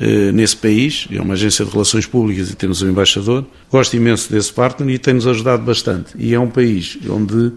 eh, 0.00 0.32
nesse 0.32 0.56
país, 0.56 1.06
é 1.10 1.20
uma 1.20 1.34
agência 1.34 1.62
de 1.62 1.70
relações 1.70 2.06
públicas 2.06 2.50
e 2.50 2.56
temos 2.56 2.80
um 2.80 2.88
embaixador. 2.88 3.44
Gosto 3.70 3.94
imenso 3.96 4.32
desse 4.32 4.50
partner 4.50 4.94
e 4.94 4.98
tem-nos 4.98 5.26
ajudado 5.26 5.62
bastante. 5.62 6.12
E 6.18 6.32
é 6.32 6.40
um 6.40 6.48
país 6.48 6.98
onde 7.06 7.52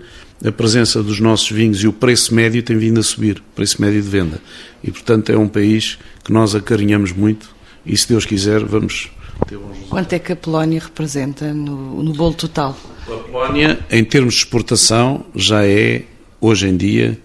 a 0.46 0.52
presença 0.52 1.02
dos 1.02 1.22
nossos 1.22 1.50
vinhos 1.50 1.82
e 1.82 1.88
o 1.88 1.94
preço 1.94 2.36
médio 2.36 2.62
tem 2.62 2.78
vindo 2.78 3.00
a 3.00 3.04
subir, 3.04 3.42
preço 3.56 3.82
médio 3.82 4.02
de 4.02 4.10
venda. 4.10 4.42
E, 4.84 4.92
portanto, 4.92 5.32
é 5.32 5.38
um 5.38 5.48
país 5.48 5.98
que 6.24 6.34
nós 6.34 6.54
acarinhamos 6.54 7.14
muito 7.14 7.50
e, 7.86 7.98
se 7.98 8.10
Deus 8.10 8.26
quiser, 8.26 8.64
vamos 8.66 9.10
ter. 9.48 9.58
Quanto 9.90 10.14
é 10.14 10.20
que 10.20 10.34
a 10.34 10.36
Polónia 10.36 10.80
representa 10.80 11.54
no, 11.54 12.04
no 12.04 12.14
bolo 12.14 12.34
total? 12.34 12.78
A 13.12 13.18
Polónia, 13.18 13.80
em 13.90 14.04
termos 14.04 14.36
de 14.36 14.40
exportação, 14.42 15.26
já 15.36 15.66
é, 15.66 16.04
hoje 16.40 16.68
em 16.68 16.78
dia, 16.78 17.20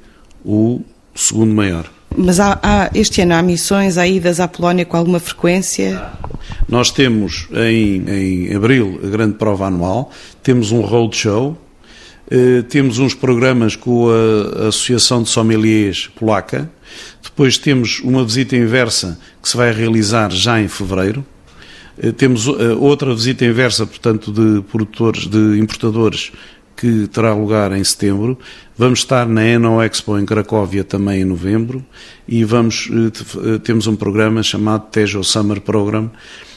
o 0.44 0.80
segundo 1.14 1.54
maior. 1.54 1.90
Mas 2.16 2.38
há, 2.38 2.58
há, 2.62 2.90
este 2.94 3.20
ano 3.20 3.34
há 3.34 3.42
missões, 3.42 3.98
há 3.98 4.06
idas 4.06 4.40
à 4.40 4.46
Polónia 4.48 4.84
com 4.84 4.96
alguma 4.96 5.18
frequência? 5.18 6.00
Nós 6.68 6.90
temos 6.90 7.48
em, 7.52 8.04
em 8.08 8.54
abril 8.54 9.00
a 9.04 9.08
grande 9.08 9.34
prova 9.34 9.66
anual, 9.66 10.10
temos 10.42 10.70
um 10.70 10.80
roadshow, 10.80 11.58
eh, 12.30 12.62
temos 12.62 12.98
uns 12.98 13.14
programas 13.14 13.76
com 13.76 14.08
a, 14.08 14.64
a 14.64 14.68
Associação 14.68 15.22
de 15.22 15.28
Sommeliers 15.28 16.08
Polaca, 16.08 16.70
depois 17.22 17.58
temos 17.58 18.00
uma 18.00 18.24
visita 18.24 18.56
inversa 18.56 19.18
que 19.42 19.48
se 19.48 19.56
vai 19.56 19.72
realizar 19.72 20.30
já 20.30 20.60
em 20.60 20.68
fevereiro, 20.68 21.24
temos 22.16 22.46
eh, 22.46 22.72
outra 22.78 23.14
visita 23.14 23.44
inversa, 23.44 23.86
portanto, 23.86 24.32
de 24.32 24.62
produtores, 24.62 25.26
de 25.26 25.58
importadores 25.58 26.32
que 26.76 27.06
terá 27.08 27.34
lugar 27.34 27.72
em 27.72 27.82
setembro. 27.84 28.38
Vamos 28.76 29.00
estar 29.00 29.28
na 29.28 29.44
Eno 29.44 29.80
Expo 29.82 30.18
em 30.18 30.26
Cracóvia 30.26 30.82
também 30.82 31.22
em 31.22 31.24
novembro 31.24 31.84
e 32.26 32.44
vamos 32.44 32.90
eh, 32.90 33.54
eh, 33.54 33.58
temos 33.58 33.86
um 33.86 33.96
programa 33.96 34.42
chamado 34.42 34.86
Tejo 34.90 35.22
Summer 35.22 35.60
Program 35.60 36.10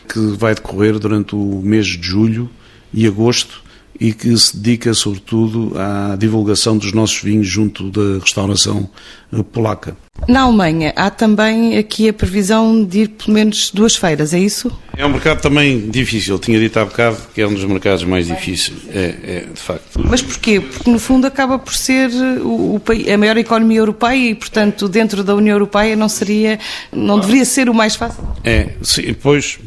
que 0.07 0.19
vai 0.37 0.55
decorrer 0.55 0.97
durante 0.97 1.35
o 1.35 1.61
mês 1.63 1.87
de 1.87 2.07
julho 2.07 2.49
e 2.93 3.05
agosto 3.05 3.61
e 3.99 4.13
que 4.13 4.35
se 4.37 4.57
dedica 4.57 4.93
sobretudo 4.93 5.73
à 5.75 6.15
divulgação 6.15 6.77
dos 6.77 6.93
nossos 6.93 7.21
vinhos 7.21 7.47
junto 7.47 7.89
da 7.91 8.19
restauração 8.19 8.89
eh, 9.31 9.43
polaca. 9.43 9.95
Na 10.27 10.41
Alemanha 10.41 10.93
há 10.95 11.09
também 11.09 11.77
aqui 11.77 12.09
a 12.09 12.13
previsão 12.13 12.83
de 12.83 13.01
ir 13.01 13.07
pelo 13.09 13.33
menos 13.33 13.71
duas 13.71 13.95
feiras, 13.95 14.33
é 14.33 14.39
isso? 14.39 14.71
É 14.97 15.05
um 15.05 15.09
mercado 15.09 15.41
também 15.41 15.89
difícil, 15.89 16.35
Eu 16.35 16.39
tinha 16.39 16.59
dito 16.59 16.77
há 16.79 16.85
bocado 16.85 17.17
que 17.33 17.41
é 17.41 17.47
um 17.47 17.53
dos 17.53 17.63
mercados 17.65 18.03
mais 18.03 18.27
difíceis, 18.27 18.77
é, 18.89 19.15
é 19.23 19.39
de 19.53 19.59
facto. 19.59 20.01
Mas 20.03 20.21
porquê? 20.21 20.59
Porque 20.59 20.89
no 20.89 20.99
fundo 20.99 21.27
acaba 21.27 21.59
por 21.59 21.73
ser 21.73 22.09
o, 22.41 22.75
o, 22.75 22.81
a 23.13 23.17
maior 23.17 23.37
economia 23.37 23.77
europeia 23.79 24.31
e 24.31 24.35
portanto 24.35 24.89
dentro 24.89 25.23
da 25.23 25.35
União 25.35 25.53
Europeia 25.53 25.95
não 25.95 26.09
seria, 26.09 26.59
não 26.91 27.19
deveria 27.19 27.45
ser 27.45 27.69
o 27.69 27.73
mais 27.73 27.95
fácil? 27.95 28.23
É, 28.43 28.69
sim, 28.81 29.13
pois 29.13 29.59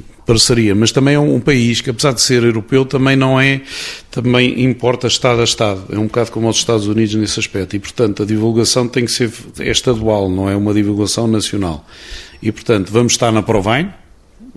mas 0.76 0.92
também 0.92 1.14
é 1.14 1.18
um 1.18 1.40
país 1.40 1.80
que, 1.80 1.90
apesar 1.90 2.12
de 2.12 2.20
ser 2.20 2.42
europeu, 2.42 2.84
também 2.84 3.16
não 3.16 3.40
é, 3.40 3.62
também 4.10 4.62
importa 4.64 5.06
Estado 5.06 5.40
a 5.40 5.44
Estado. 5.44 5.84
É 5.90 5.98
um 5.98 6.06
bocado 6.06 6.30
como 6.30 6.48
os 6.48 6.56
Estados 6.56 6.86
Unidos 6.86 7.14
nesse 7.14 7.40
aspecto. 7.40 7.74
E, 7.74 7.78
portanto, 7.78 8.22
a 8.22 8.26
divulgação 8.26 8.86
tem 8.86 9.04
que 9.04 9.12
ser 9.12 9.30
é 9.58 9.70
estadual, 9.70 10.28
não 10.28 10.48
é 10.48 10.56
uma 10.56 10.74
divulgação 10.74 11.26
nacional. 11.26 11.86
E, 12.42 12.52
portanto, 12.52 12.90
vamos 12.92 13.12
estar 13.12 13.32
na 13.32 13.42
Provine, 13.42 13.90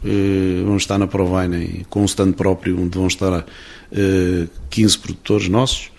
eh, 0.06 0.64
vamos 0.64 0.84
estar 0.84 0.98
na 0.98 1.08
Provine 1.08 1.86
com 1.90 2.02
um 2.02 2.06
stand 2.06 2.34
próprio, 2.34 2.80
onde 2.80 2.98
vão 2.98 3.08
estar 3.08 3.46
15 4.70 4.96
eh, 4.96 5.00
produtores 5.02 5.48
nossos. 5.48 5.92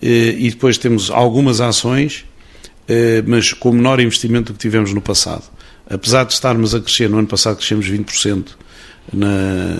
Eh, 0.00 0.36
e 0.38 0.50
depois 0.50 0.78
temos 0.78 1.10
algumas 1.10 1.60
ações, 1.60 2.24
mas 3.24 3.52
com 3.52 3.70
menor 3.70 4.00
investimento 4.00 4.52
do 4.52 4.56
que 4.56 4.62
tivemos 4.62 4.92
no 4.92 5.00
passado. 5.00 5.44
Apesar 5.88 6.24
de 6.24 6.32
estarmos 6.32 6.74
a 6.74 6.80
crescer, 6.80 7.08
no 7.08 7.18
ano 7.18 7.28
passado 7.28 7.56
crescemos 7.56 7.88
20%, 7.88 8.56
na, 9.12 9.76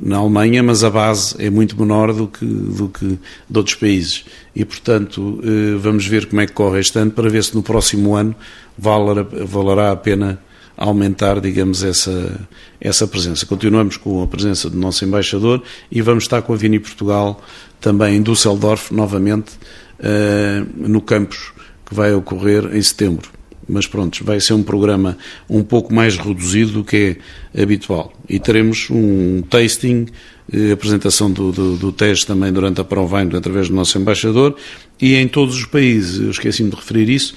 na 0.00 0.16
Alemanha, 0.18 0.62
mas 0.62 0.84
a 0.84 0.90
base 0.90 1.34
é 1.38 1.50
muito 1.50 1.78
menor 1.78 2.12
do 2.12 2.26
que, 2.26 2.44
do 2.44 2.88
que 2.88 3.18
de 3.48 3.58
outros 3.58 3.74
países. 3.76 4.24
E, 4.54 4.64
portanto, 4.64 5.40
eh, 5.42 5.76
vamos 5.78 6.06
ver 6.06 6.26
como 6.26 6.40
é 6.40 6.46
que 6.46 6.52
corre 6.52 6.80
este 6.80 6.98
ano 6.98 7.10
para 7.10 7.28
ver 7.28 7.44
se 7.44 7.54
no 7.54 7.62
próximo 7.62 8.14
ano 8.14 8.34
valerá, 8.78 9.22
valerá 9.22 9.92
a 9.92 9.96
pena 9.96 10.40
aumentar, 10.76 11.40
digamos, 11.40 11.82
essa, 11.82 12.40
essa 12.80 13.06
presença. 13.06 13.44
Continuamos 13.44 13.96
com 13.96 14.22
a 14.22 14.26
presença 14.26 14.70
do 14.70 14.78
nosso 14.78 15.04
embaixador 15.04 15.62
e 15.92 16.00
vamos 16.00 16.24
estar 16.24 16.40
com 16.42 16.54
a 16.54 16.56
Vini 16.56 16.78
Portugal 16.78 17.42
também 17.80 18.16
em 18.16 18.22
Düsseldorf, 18.22 18.92
novamente, 18.92 19.52
eh, 19.98 20.64
no 20.76 21.00
campus 21.02 21.52
que 21.84 21.94
vai 21.94 22.14
ocorrer 22.14 22.74
em 22.74 22.80
setembro 22.80 23.39
mas 23.70 23.86
pronto, 23.86 24.22
vai 24.24 24.40
ser 24.40 24.54
um 24.54 24.62
programa 24.62 25.16
um 25.48 25.62
pouco 25.62 25.94
mais 25.94 26.16
reduzido 26.16 26.72
do 26.72 26.84
que 26.84 27.16
é 27.54 27.62
habitual. 27.62 28.12
E 28.28 28.38
teremos 28.38 28.88
um 28.90 29.42
tasting, 29.42 30.06
eh, 30.52 30.72
apresentação 30.72 31.30
do, 31.30 31.52
do, 31.52 31.76
do, 31.76 31.92
teste 31.92 32.26
também 32.26 32.52
durante 32.52 32.80
a 32.80 32.84
Provine, 32.84 33.36
através 33.36 33.68
do 33.68 33.74
nosso 33.74 33.98
embaixador, 33.98 34.56
e 35.00 35.14
em 35.14 35.28
todos 35.28 35.56
os 35.56 35.64
países, 35.64 36.20
eu 36.20 36.30
esqueci-me 36.30 36.70
de 36.70 36.76
referir 36.76 37.08
isso, 37.08 37.34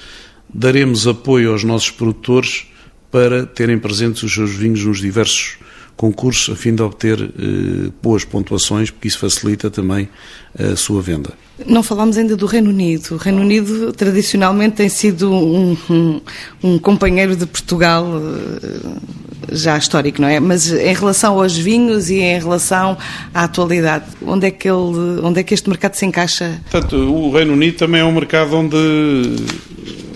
daremos 0.54 1.08
apoio 1.08 1.52
aos 1.52 1.64
nossos 1.64 1.92
produtores 1.92 2.68
para 3.12 3.46
terem 3.46 3.78
presentes 3.78 4.24
os 4.24 4.34
seus 4.34 4.56
vinhos 4.56 4.84
nos 4.84 5.00
diversos 5.00 5.58
concursos, 5.96 6.54
a 6.54 6.58
fim 6.58 6.76
de 6.76 6.82
obter 6.82 7.22
eh, 7.22 7.92
boas 8.02 8.26
pontuações, 8.26 8.90
porque 8.90 9.08
isso 9.08 9.20
facilita 9.20 9.70
também 9.70 10.10
a 10.58 10.76
sua 10.76 11.02
venda. 11.02 11.34
Não 11.66 11.84
falámos 11.84 12.18
ainda 12.18 12.36
do 12.36 12.46
Reino 12.46 12.70
Unido. 12.70 13.12
O 13.12 13.18
Reino 13.18 13.42
Unido 13.42 13.94
tradicionalmente 13.94 14.78
tem 14.78 14.90
sido 14.90 15.32
um, 15.32 15.78
um, 15.90 16.22
um 16.64 16.80
companheiro 16.80 17.36
de 17.36 17.46
Portugal 17.46 18.06
eh, 18.06 19.14
já 19.52 19.78
histórico, 19.78 20.22
não 20.22 20.28
é? 20.28 20.40
Mas 20.40 20.72
em 20.72 20.94
relação 20.94 21.40
aos 21.40 21.56
vinhos 21.56 22.10
e 22.10 22.20
em 22.20 22.40
relação 22.40 22.98
à 23.34 23.44
atualidade, 23.44 24.06
onde 24.26 24.48
é 24.48 24.52
que, 24.52 24.68
ele, 24.68 25.22
onde 25.22 25.40
é 25.40 25.44
que 25.44 25.54
este 25.54 25.70
mercado 25.70 25.94
se 25.94 26.06
encaixa? 26.06 26.60
Portanto, 26.70 26.96
o 26.96 27.32
Reino 27.32 27.54
Unido 27.54 27.78
também 27.78 28.02
é 28.02 28.06
um 28.06 28.12
mercado 28.12 28.56
onde 28.56 28.78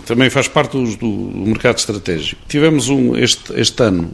também 0.06 0.30
faz 0.30 0.48
parte 0.48 0.72
do, 0.72 0.96
do 0.96 1.08
mercado 1.46 1.78
estratégico. 1.78 2.42
Tivemos 2.48 2.90
um, 2.90 3.16
este, 3.16 3.54
este 3.60 3.84
ano 3.84 4.10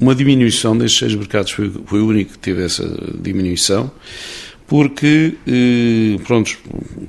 uma 0.00 0.14
diminuição 0.14 0.76
destes 0.76 0.98
seis 0.98 1.14
mercados, 1.14 1.52
foi, 1.52 1.70
foi 1.86 2.00
o 2.00 2.06
único 2.06 2.32
que 2.32 2.38
teve 2.38 2.64
essa 2.64 2.84
diminuição 3.20 3.90
porque, 4.66 5.34
eh, 5.46 6.18
pronto, 6.24 6.50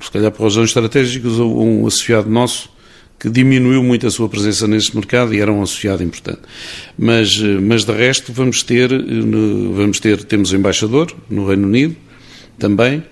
se 0.01 0.11
calhar 0.11 0.31
por 0.31 0.43
razões 0.43 0.69
estratégicas, 0.69 1.39
um 1.39 1.87
associado 1.87 2.29
nosso 2.29 2.69
que 3.17 3.29
diminuiu 3.29 3.81
muito 3.81 4.05
a 4.05 4.11
sua 4.11 4.27
presença 4.27 4.67
neste 4.67 4.93
mercado 4.93 5.33
e 5.33 5.39
era 5.39 5.51
um 5.51 5.61
associado 5.61 6.03
importante. 6.03 6.41
Mas, 6.97 7.41
eh, 7.41 7.59
mas 7.61 7.85
de 7.85 7.93
resto 7.93 8.33
vamos 8.33 8.61
ter, 8.61 8.91
eh, 8.91 8.97
vamos 9.73 9.99
ter, 9.99 10.23
temos 10.25 10.51
o 10.51 10.55
embaixador 10.55 11.15
no 11.29 11.47
Reino 11.47 11.65
Unido 11.65 11.95
também, 12.59 13.03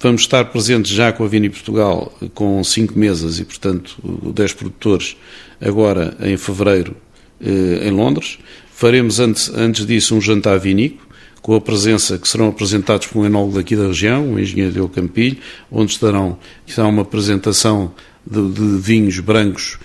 vamos 0.00 0.22
estar 0.22 0.46
presentes 0.46 0.90
já 0.92 1.12
com 1.12 1.24
a 1.24 1.28
Vini 1.28 1.50
Portugal 1.50 2.16
com 2.34 2.62
cinco 2.64 2.98
mesas 2.98 3.38
e, 3.38 3.44
portanto, 3.44 3.96
dez 4.34 4.52
produtores 4.52 5.16
agora 5.60 6.16
em 6.20 6.36
fevereiro 6.36 6.96
em 7.40 7.90
Londres. 7.90 8.38
Faremos 8.80 9.20
antes, 9.20 9.50
antes 9.50 9.84
disso 9.84 10.16
um 10.16 10.22
jantar 10.22 10.58
vinícola 10.58 11.06
com 11.42 11.54
a 11.54 11.60
presença 11.60 12.16
que 12.16 12.26
serão 12.26 12.48
apresentados 12.48 13.08
por 13.08 13.20
um 13.20 13.26
enólogo 13.26 13.58
daqui 13.58 13.76
da 13.76 13.88
região, 13.88 14.32
o 14.32 14.40
engenheiro 14.40 14.72
Diogo 14.72 14.94
Campilho, 14.94 15.36
onde 15.70 15.92
estarão, 15.92 16.38
será 16.66 16.88
uma 16.88 17.02
apresentação 17.02 17.92
de, 18.26 18.40
de, 18.48 18.78
vinhos 18.78 19.20
brancos 19.20 19.78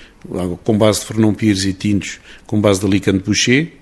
com 0.64 0.78
base 0.78 1.02
de 1.02 1.08
Fernão 1.08 1.34
Pires 1.34 1.66
e 1.66 1.74
tintos 1.74 2.22
com 2.48 2.62
base 2.62 2.80
de 2.80 2.86
Alicante 2.86 3.22
Boucher 3.22 3.74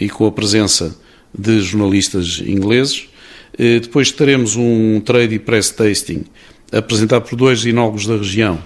e 0.00 0.08
com 0.08 0.26
a 0.26 0.32
presença 0.32 0.98
de 1.32 1.60
jornalistas 1.60 2.42
ingleses. 2.44 3.08
Eh, 3.56 3.78
depois 3.78 4.10
teremos 4.10 4.56
um 4.56 5.00
trade 5.00 5.36
e 5.36 5.38
press 5.38 5.70
tasting 5.70 6.24
apresentado 6.72 7.28
por 7.28 7.36
dois 7.36 7.64
enólogos 7.64 8.04
da 8.04 8.16
região 8.16 8.58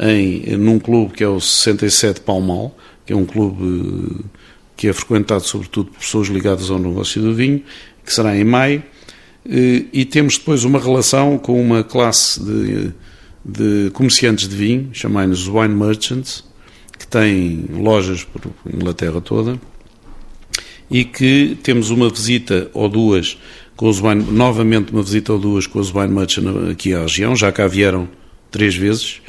em, 0.00 0.56
num 0.56 0.80
clube 0.80 1.12
que 1.12 1.22
é 1.22 1.28
o 1.28 1.38
67 1.38 2.22
Palmal, 2.22 2.76
que 3.06 3.12
é 3.12 3.16
um 3.16 3.24
clube 3.24 4.24
que 4.76 4.88
é 4.88 4.92
frequentado 4.92 5.44
sobretudo 5.44 5.90
por 5.90 6.00
pessoas 6.00 6.28
ligadas 6.28 6.70
ao 6.70 6.78
negócio 6.78 7.20
do 7.20 7.34
vinho, 7.34 7.62
que 8.04 8.12
será 8.12 8.36
em 8.36 8.44
maio, 8.44 8.82
eh, 9.48 9.84
e 9.92 10.04
temos 10.04 10.38
depois 10.38 10.64
uma 10.64 10.78
relação 10.78 11.38
com 11.38 11.60
uma 11.60 11.84
classe 11.84 12.42
de, 12.42 12.92
de 13.44 13.90
comerciantes 13.92 14.48
de 14.48 14.56
vinho, 14.56 14.90
chamai-nos 14.92 15.46
Wine 15.48 15.74
Merchants, 15.74 16.44
que 16.98 17.06
têm 17.06 17.66
lojas 17.72 18.24
por 18.24 18.42
Inglaterra 18.72 19.20
toda, 19.20 19.60
e 20.90 21.04
que 21.04 21.56
temos 21.62 21.90
uma 21.90 22.08
visita 22.08 22.70
ou 22.72 22.88
duas 22.88 23.38
com 23.76 23.88
os 23.88 24.00
wine, 24.00 24.24
novamente 24.30 24.92
uma 24.92 25.02
visita 25.02 25.32
ou 25.32 25.38
duas 25.38 25.66
com 25.66 25.78
os 25.78 25.92
wine 25.92 26.08
merchants 26.08 26.70
aqui 26.70 26.94
à 26.94 27.02
região, 27.02 27.34
já 27.34 27.50
cá 27.50 27.66
vieram 27.66 28.08
três 28.54 28.76
vezes, 28.76 29.20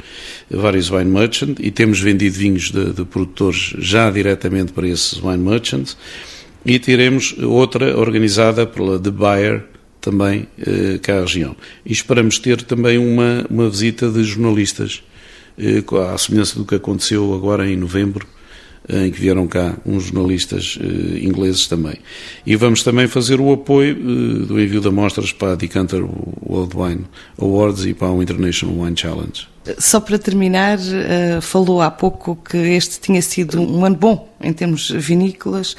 vários 0.48 0.88
wine 0.88 1.10
merchants, 1.10 1.56
e 1.58 1.72
temos 1.72 1.98
vendido 1.98 2.38
vinhos 2.38 2.70
de, 2.70 2.92
de 2.92 3.04
produtores 3.04 3.74
já 3.78 4.08
diretamente 4.08 4.72
para 4.72 4.86
esses 4.86 5.20
wine 5.20 5.38
merchants, 5.38 5.96
e 6.64 6.78
teremos 6.78 7.34
outra 7.42 7.98
organizada 7.98 8.64
pela 8.64 9.00
The 9.00 9.10
Buyer 9.10 9.64
também 10.00 10.46
eh, 10.64 10.98
cá 11.02 11.18
à 11.18 11.20
região. 11.22 11.56
E 11.84 11.92
esperamos 11.92 12.38
ter 12.38 12.62
também 12.62 12.98
uma, 12.98 13.44
uma 13.50 13.68
visita 13.68 14.08
de 14.08 14.22
jornalistas, 14.22 15.02
eh, 15.58 15.82
à 16.12 16.16
semelhança 16.16 16.56
do 16.56 16.64
que 16.64 16.76
aconteceu 16.76 17.34
agora 17.34 17.68
em 17.68 17.76
novembro, 17.76 18.28
em 18.88 19.10
que 19.10 19.20
vieram 19.20 19.46
cá 19.46 19.74
uns 19.84 20.04
jornalistas 20.04 20.76
uh, 20.76 21.18
ingleses 21.18 21.66
também. 21.66 21.96
E 22.44 22.54
vamos 22.56 22.82
também 22.82 23.08
fazer 23.08 23.40
o 23.40 23.52
apoio 23.52 23.96
uh, 23.96 24.46
do 24.46 24.60
envio 24.60 24.80
de 24.80 24.88
amostras 24.88 25.32
para 25.32 25.52
a 25.52 25.54
Decanter 25.56 26.04
World 26.46 26.76
Wine 26.76 27.04
Awards 27.40 27.84
e 27.84 27.94
para 27.94 28.10
o 28.10 28.22
International 28.22 28.84
Wine 28.84 28.96
Challenge. 28.96 29.48
Só 29.78 29.98
para 29.98 30.16
terminar, 30.16 30.78
falou 31.42 31.82
há 31.82 31.90
pouco 31.90 32.36
que 32.36 32.56
este 32.56 33.00
tinha 33.00 33.20
sido 33.20 33.60
um 33.60 33.84
ano 33.84 33.96
bom 33.96 34.32
em 34.40 34.52
termos 34.52 34.90
vinícolas 34.90 35.74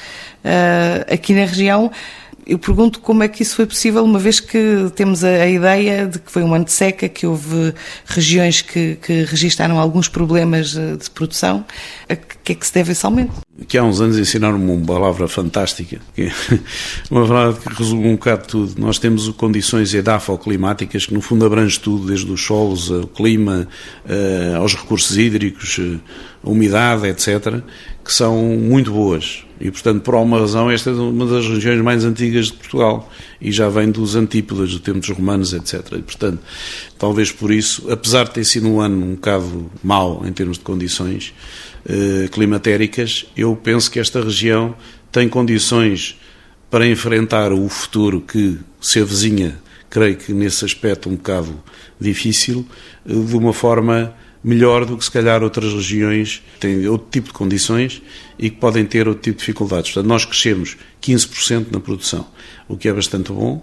aqui 1.09 1.33
na 1.33 1.45
região. 1.45 1.89
Eu 2.47 2.57
pergunto 2.57 3.01
como 3.01 3.23
é 3.23 3.27
que 3.27 3.43
isso 3.43 3.57
foi 3.57 3.65
possível, 3.65 4.05
uma 4.05 4.17
vez 4.17 4.39
que 4.39 4.89
temos 4.95 5.21
a, 5.21 5.27
a 5.27 5.49
ideia 5.49 6.07
de 6.07 6.17
que 6.17 6.31
foi 6.31 6.43
um 6.43 6.53
ano 6.53 6.63
de 6.63 6.71
seca, 6.71 7.09
que 7.09 7.27
houve 7.27 7.73
regiões 8.05 8.61
que, 8.61 8.95
que 9.01 9.25
registaram 9.25 9.77
alguns 9.77 10.07
problemas 10.07 10.77
eh, 10.77 10.95
de 10.95 11.09
produção. 11.09 11.65
A 12.07 12.15
que 12.15 12.53
é 12.53 12.55
que 12.55 12.65
se 12.65 12.73
deve 12.73 12.93
esse 12.93 13.05
aumento? 13.05 13.33
Que 13.67 13.77
há 13.77 13.83
uns 13.83 13.99
anos 13.99 14.17
ensinaram-me 14.17 14.71
uma 14.71 14.85
palavra 14.85 15.27
fantástica, 15.27 15.99
que 16.15 16.23
é 16.23 16.31
uma 17.11 17.27
palavra 17.27 17.59
que 17.59 17.77
resume 17.77 18.07
um 18.07 18.13
bocado 18.13 18.47
tudo. 18.47 18.79
Nós 18.79 18.97
temos 18.97 19.27
condições 19.31 19.93
edafoclimáticas 19.93 21.05
que, 21.05 21.13
no 21.13 21.19
fundo, 21.19 21.45
abrange 21.45 21.77
tudo, 21.77 22.07
desde 22.07 22.31
os 22.31 22.41
solos, 22.41 22.89
ao 22.89 23.07
clima, 23.07 23.67
eh, 24.07 24.53
aos 24.55 24.73
recursos 24.73 25.17
hídricos, 25.17 25.77
eh, 25.79 25.99
a 26.41 26.49
umidade, 26.49 27.07
etc., 27.07 27.61
que 28.05 28.13
são 28.13 28.37
muito 28.37 28.93
boas. 28.93 29.43
E, 29.59 29.71
portanto, 29.71 30.01
por 30.01 30.13
alguma 30.13 30.39
razão, 30.39 30.69
esta 30.69 30.91
é 30.91 30.93
uma 30.93 31.25
das 31.25 31.47
regiões 31.47 31.81
mais 31.81 32.05
antigas 32.05 32.47
de 32.47 32.53
Portugal 32.53 33.11
e 33.41 33.51
já 33.51 33.69
vem 33.69 33.89
dos 33.89 34.15
antípodas, 34.15 34.71
do 34.71 34.79
tempo 34.79 34.99
dos 34.99 35.09
romanos, 35.09 35.53
etc. 35.53 35.93
E, 35.93 36.01
portanto, 36.01 36.39
talvez 36.97 37.31
por 37.31 37.51
isso, 37.51 37.91
apesar 37.91 38.25
de 38.25 38.31
ter 38.31 38.43
sido 38.43 38.67
um 38.67 38.79
ano 38.79 39.05
um 39.05 39.15
bocado 39.15 39.71
mau 39.83 40.23
em 40.25 40.31
termos 40.31 40.57
de 40.57 40.63
condições 40.63 41.33
eh, 41.87 42.27
climatéricas, 42.31 43.25
eu 43.35 43.55
penso 43.55 43.89
que 43.89 43.99
esta 43.99 44.21
região 44.21 44.75
tem 45.11 45.27
condições 45.27 46.19
para 46.69 46.85
enfrentar 46.85 47.51
o 47.51 47.67
futuro 47.69 48.21
que 48.21 48.59
se 48.79 48.99
avizinha, 48.99 49.57
creio 49.89 50.17
que 50.17 50.33
nesse 50.33 50.65
aspecto 50.65 51.09
um 51.09 51.15
bocado 51.15 51.59
difícil, 51.99 52.65
eh, 53.07 53.13
de 53.13 53.35
uma 53.35 53.53
forma 53.53 54.13
melhor 54.47 54.85
do 54.85 54.97
que 54.97 55.03
se 55.03 55.11
calhar 55.11 55.43
outras 55.43 55.73
regiões 55.73 56.41
que 56.53 56.59
têm 56.61 56.87
outro 56.87 57.09
tipo 57.11 57.27
de 57.27 57.33
condições 57.33 58.01
e 58.39 58.49
que 58.49 58.55
podem 58.55 58.85
ter 58.85 59.05
outro 59.05 59.21
tipo 59.21 59.35
de 59.35 59.39
dificuldades. 59.41 59.91
Portanto, 59.91 60.07
nós 60.07 60.23
crescemos 60.23 60.77
15% 61.01 61.67
na 61.69 61.81
produção, 61.81 62.25
o 62.65 62.77
que 62.77 62.87
é 62.87 62.93
bastante 62.93 63.29
bom, 63.33 63.61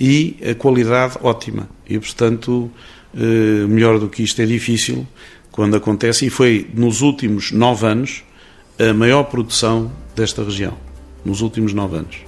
e 0.00 0.36
a 0.48 0.54
qualidade 0.54 1.18
ótima. 1.20 1.68
E, 1.84 1.98
portanto, 1.98 2.70
eh, 3.12 3.66
melhor 3.66 3.98
do 3.98 4.08
que 4.08 4.22
isto 4.22 4.40
é 4.40 4.46
difícil 4.46 5.04
quando 5.50 5.76
acontece, 5.76 6.26
e 6.26 6.30
foi 6.30 6.70
nos 6.74 7.00
últimos 7.00 7.50
nove 7.50 7.84
anos 7.84 8.22
a 8.78 8.94
maior 8.94 9.24
produção 9.24 9.90
desta 10.14 10.44
região. 10.44 10.78
Nos 11.24 11.40
últimos 11.40 11.74
nove 11.74 11.96
anos. 11.96 12.18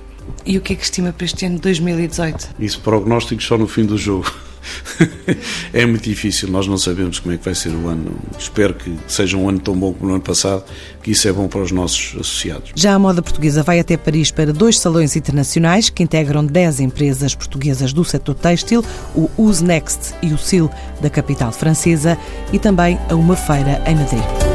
E 0.44 0.58
o 0.58 0.60
que 0.60 0.72
é 0.72 0.76
que 0.76 0.82
estima 0.82 1.12
para 1.12 1.24
este 1.24 1.46
ano 1.46 1.54
de 1.54 1.62
2018? 1.62 2.56
Isso 2.58 2.80
prognósticos 2.80 3.46
só 3.46 3.56
no 3.56 3.68
fim 3.68 3.86
do 3.86 3.96
jogo. 3.96 4.28
é 5.72 5.84
muito 5.86 6.04
difícil, 6.04 6.48
nós 6.48 6.66
não 6.66 6.78
sabemos 6.78 7.18
como 7.18 7.34
é 7.34 7.38
que 7.38 7.44
vai 7.44 7.54
ser 7.54 7.70
o 7.70 7.88
ano. 7.88 8.16
Espero 8.38 8.74
que 8.74 8.96
seja 9.06 9.36
um 9.36 9.48
ano 9.48 9.60
tão 9.60 9.76
bom 9.76 9.92
como 9.92 10.08
no 10.08 10.14
ano 10.14 10.22
passado, 10.22 10.64
que 11.02 11.10
isso 11.10 11.28
é 11.28 11.32
bom 11.32 11.48
para 11.48 11.60
os 11.60 11.72
nossos 11.72 12.14
associados. 12.14 12.72
Já 12.74 12.94
a 12.94 12.98
moda 12.98 13.22
portuguesa 13.22 13.62
vai 13.62 13.80
até 13.80 13.96
Paris 13.96 14.30
para 14.30 14.52
dois 14.52 14.78
salões 14.78 15.16
internacionais 15.16 15.90
que 15.90 16.02
integram 16.02 16.44
10 16.44 16.80
empresas 16.80 17.34
portuguesas 17.34 17.92
do 17.92 18.04
setor 18.04 18.34
têxtil, 18.34 18.84
o 19.14 19.30
Use 19.36 19.64
Next 19.64 20.14
e 20.22 20.32
o 20.32 20.38
CIL 20.38 20.70
da 21.00 21.10
capital 21.10 21.52
francesa, 21.52 22.16
e 22.52 22.58
também 22.58 22.98
a 23.08 23.14
uma 23.14 23.36
feira 23.36 23.82
em 23.86 23.96
Madrid. 23.96 24.51